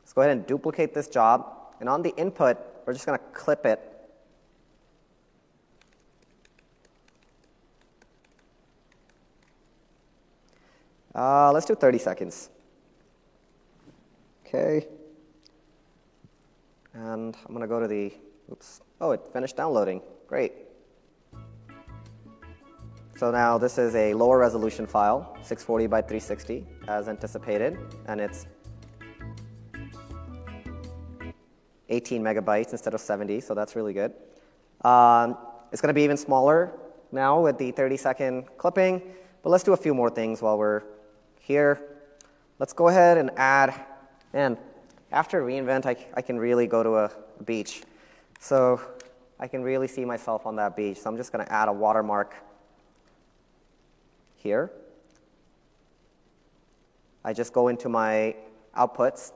[0.00, 1.46] Let's go ahead and duplicate this job,
[1.78, 3.91] and on the input, we're just going to clip it
[11.14, 12.50] Uh, let's do 30 seconds.
[14.46, 14.86] Okay.
[16.94, 18.12] And I'm going to go to the,
[18.50, 20.00] oops, oh, it finished downloading.
[20.26, 20.52] Great.
[23.16, 28.46] So now this is a lower resolution file, 640 by 360, as anticipated, and it's
[31.88, 34.12] 18 megabytes instead of 70, so that's really good.
[34.80, 35.36] Um,
[35.70, 36.72] it's going to be even smaller
[37.12, 39.00] now with the 30 second clipping,
[39.42, 40.82] but let's do a few more things while we're
[41.42, 41.80] here.
[42.58, 43.74] Let's go ahead and add,
[44.32, 44.56] and
[45.10, 47.10] after reInvent, I, I can really go to a,
[47.44, 47.82] beach.
[48.38, 48.80] So
[49.40, 50.98] I can really see myself on that beach.
[51.00, 52.36] So I'm just going to add a watermark
[54.36, 54.70] here.
[57.24, 58.36] I just go into my
[58.76, 59.32] outputs,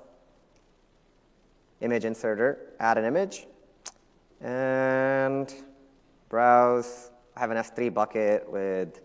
[1.80, 3.48] image inserter, add an image,
[4.40, 5.52] and
[6.28, 7.10] browse.
[7.36, 9.00] I have an S3 bucket with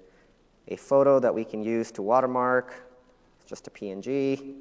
[0.68, 2.91] a photo that we can use to watermark
[3.52, 4.56] just a PNG.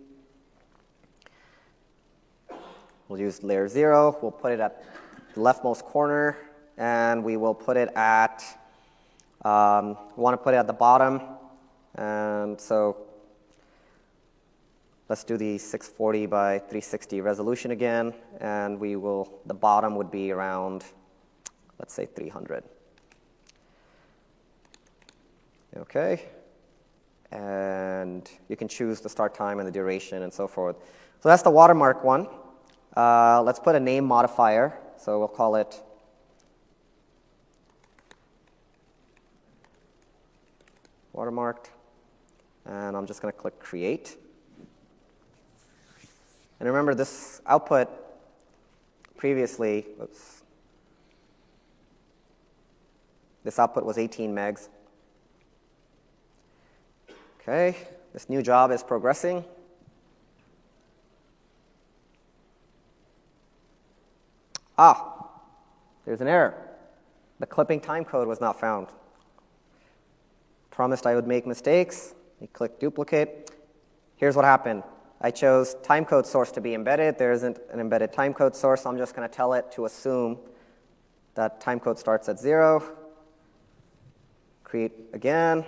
[3.06, 4.18] We'll use layer zero.
[4.20, 4.82] We'll put it at
[5.32, 6.36] the leftmost corner,
[6.76, 8.42] and we will put it at,
[9.44, 11.20] um, we want to put it at the bottom.
[11.94, 12.96] And so
[15.08, 20.32] let's do the 640 by 360 resolution again, and we will, the bottom would be
[20.32, 20.84] around,
[21.78, 22.64] let's say 300.
[25.76, 26.24] Okay
[27.32, 30.76] and you can choose the start time and the duration and so forth.
[31.20, 32.28] So that's the watermark one.
[32.96, 34.78] Uh, let's put a name modifier.
[34.96, 35.80] So we'll call it
[41.14, 41.66] watermarked.
[42.66, 44.16] And I'm just going to click create.
[46.58, 47.88] And remember this output
[49.16, 50.42] previously, oops,
[53.44, 54.68] this output was 18 megs.
[57.50, 57.76] Okay,
[58.12, 59.44] this new job is progressing.
[64.78, 65.26] Ah,
[66.04, 66.54] there's an error.
[67.40, 68.86] The clipping timecode was not found.
[70.70, 72.14] Promised I would make mistakes.
[72.40, 73.50] You click duplicate.
[74.14, 74.84] Here's what happened.
[75.20, 77.18] I chose timecode source to be embedded.
[77.18, 80.38] There isn't an embedded timecode source, so I'm just going to tell it to assume
[81.34, 82.80] that timecode starts at zero.
[84.62, 85.64] Create again,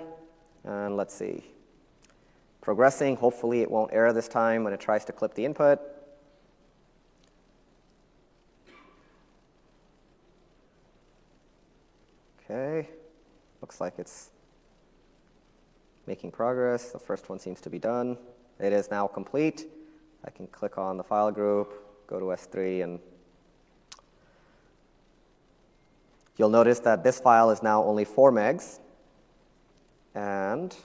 [0.62, 1.51] and let's see.
[2.62, 3.16] Progressing.
[3.16, 5.78] Hopefully, it won't error this time when it tries to clip the input.
[12.50, 12.88] Okay,
[13.60, 14.30] looks like it's
[16.06, 16.90] making progress.
[16.90, 18.16] The first one seems to be done.
[18.58, 19.66] It is now complete.
[20.24, 21.72] I can click on the file group,
[22.06, 23.00] go to S3, and
[26.36, 28.78] you'll notice that this file is now only 4 megs.
[30.14, 30.76] And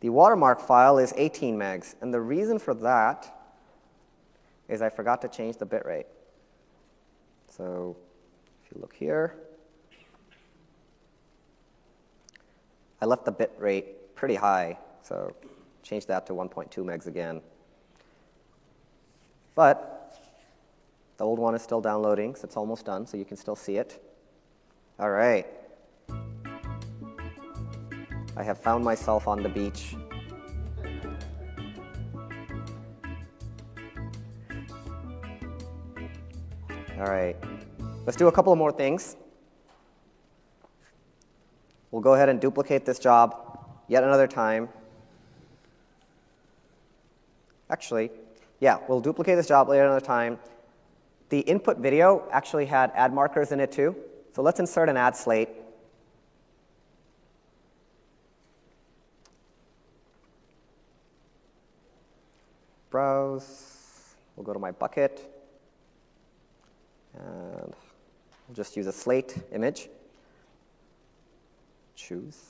[0.00, 1.94] the watermark file is 18 megs.
[2.00, 3.34] And the reason for that
[4.68, 6.04] is I forgot to change the bitrate.
[7.48, 7.96] So
[8.64, 9.34] if you look here,
[13.00, 15.34] I left the bit rate pretty high, so
[15.82, 17.40] change that to 1.2 megs again.
[19.54, 20.20] But
[21.16, 23.76] the old one is still downloading, so it's almost done, so you can still see
[23.76, 24.02] it.
[24.98, 25.46] All right.
[28.38, 29.96] I have found myself on the beach.
[36.96, 37.36] All right.
[38.06, 39.16] Let's do a couple more things.
[41.90, 43.34] We'll go ahead and duplicate this job
[43.88, 44.68] yet another time.
[47.70, 48.12] Actually,
[48.60, 50.38] yeah, we'll duplicate this job yet another time.
[51.30, 53.96] The input video actually had ad markers in it too.
[54.32, 55.48] So let's insert an ad slate.
[62.90, 64.14] Browse.
[64.38, 65.34] We'll go to my bucket.
[67.18, 67.74] And
[68.46, 69.88] we'll just use a slate image
[71.96, 72.40] choose.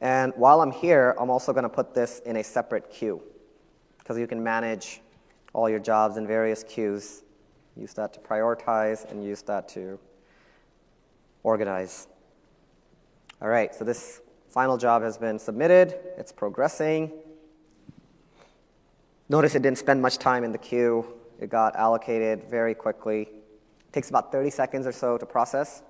[0.00, 3.20] And while I'm here, I'm also going to put this in a separate queue
[3.98, 5.00] because you can manage
[5.52, 7.24] all your jobs in various queues.
[7.76, 9.98] Use that to prioritize and use that to
[11.42, 12.06] organize.
[13.42, 14.20] All right, so this
[14.56, 17.12] final job has been submitted, it's progressing.
[19.28, 21.06] Notice it didn't spend much time in the queue,
[21.38, 23.28] it got allocated very quickly.
[23.92, 25.82] Takes about 30 seconds or so to process.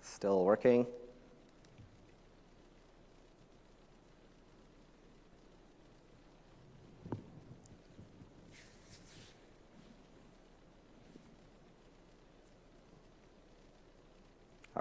[0.00, 0.86] Still working.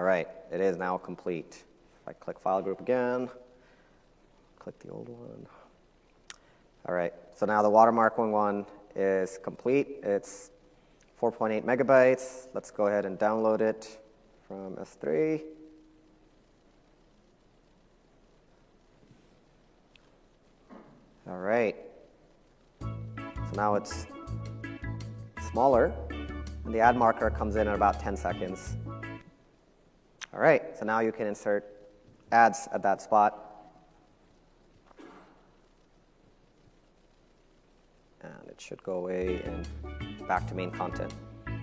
[0.01, 1.63] All right, it is now complete.
[2.01, 3.29] If I click File Group again,
[4.59, 5.47] click the old one.
[6.87, 9.99] All right, so now the watermarking one one is complete.
[10.03, 10.51] It's
[11.21, 12.47] 4.8 megabytes.
[12.53, 13.99] Let's go ahead and download it
[14.47, 15.41] from S3.
[21.29, 21.75] All right.
[22.81, 24.07] So now it's
[25.51, 25.93] smaller,
[26.65, 28.75] and the ad marker comes in at about 10 seconds.
[30.33, 31.65] All right, so now you can insert
[32.31, 33.67] ads at that spot.
[38.21, 39.67] And it should go away and
[40.29, 41.13] back to main content.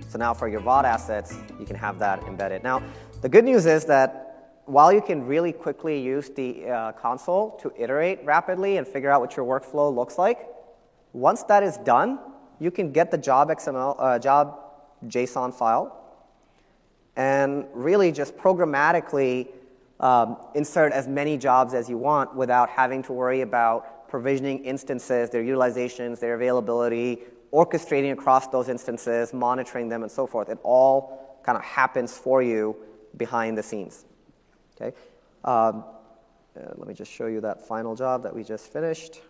[0.08, 2.62] So now for your VOD assets, you can have that embedded.
[2.62, 2.82] Now,
[3.22, 7.72] the good news is that while you can really quickly use the uh, console to
[7.78, 10.46] iterate rapidly and figure out what your workflow looks like,
[11.14, 12.18] once that is done,
[12.60, 14.58] you can get the job XML, uh, job
[15.06, 15.97] JSON file
[17.18, 19.48] and really just programmatically
[19.98, 25.28] um, insert as many jobs as you want without having to worry about provisioning instances,
[25.28, 27.18] their utilizations, their availability,
[27.52, 30.48] orchestrating across those instances, monitoring them, and so forth.
[30.48, 32.76] It all kind of happens for you
[33.16, 34.04] behind the scenes.
[34.80, 34.96] Okay?
[35.44, 35.84] Um,
[36.56, 39.22] uh, let me just show you that final job that we just finished.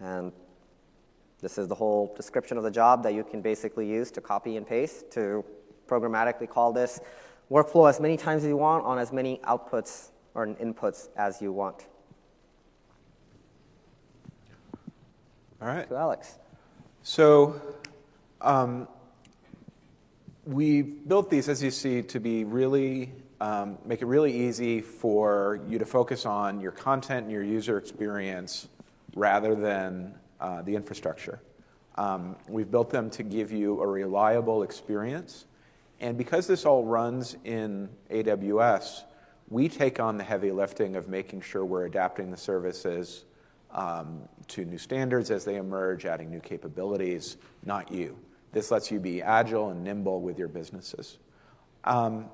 [0.00, 0.32] And
[1.42, 4.56] this is the whole description of the job that you can basically use to copy
[4.56, 5.44] and paste to
[5.88, 7.00] programmatically call this
[7.50, 11.52] workflow as many times as you want on as many outputs or inputs as you
[11.52, 11.86] want.
[15.60, 15.88] All right.
[15.88, 16.38] To Alex.
[17.02, 17.60] So
[18.40, 18.88] um,
[20.46, 25.60] we built these, as you see, to be really um, make it really easy for
[25.68, 28.68] you to focus on your content and your user experience
[29.16, 31.40] rather than uh, the infrastructure.
[31.94, 35.46] Um, we've built them to give you a reliable experience
[36.02, 39.04] and because this all runs in AWS,
[39.48, 43.24] we take on the heavy lifting of making sure we're adapting the services
[43.70, 48.18] um, to new standards as they emerge, adding new capabilities, not you.
[48.50, 51.18] This lets you be agile and nimble with your businesses.
[51.84, 52.26] Um,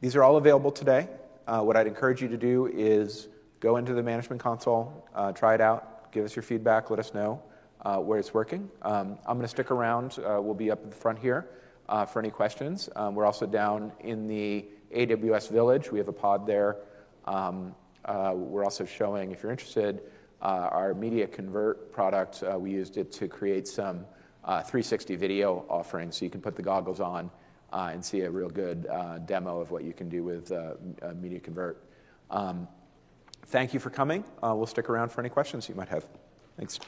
[0.00, 1.08] these are all available today.
[1.46, 3.28] uh, what I'd encourage you to do is
[3.60, 7.12] go into the management console, uh, try it out, give us your feedback, let us
[7.14, 7.42] know
[7.84, 8.70] uh, where it's working.
[8.82, 10.18] Um, I'm going to stick around.
[10.18, 11.48] Uh, we'll be up at the front here
[11.88, 12.88] uh, for any questions.
[12.94, 15.90] Um, we're also down in the AWS Village.
[15.90, 16.76] We have a pod there.
[17.24, 20.02] Um, uh, we're also showing, if you're interested,
[20.42, 22.42] uh, our Media Convert product.
[22.42, 24.04] Uh, we used it to create some
[24.44, 27.30] 360 video offerings, so you can put the goggles on
[27.72, 28.86] and see a real good
[29.26, 30.52] demo of what you can do with
[31.20, 31.82] Media Convert.
[33.52, 34.24] Thank you for coming.
[34.42, 36.06] Uh, we'll stick around for any questions you might have.
[36.56, 36.80] Thanks.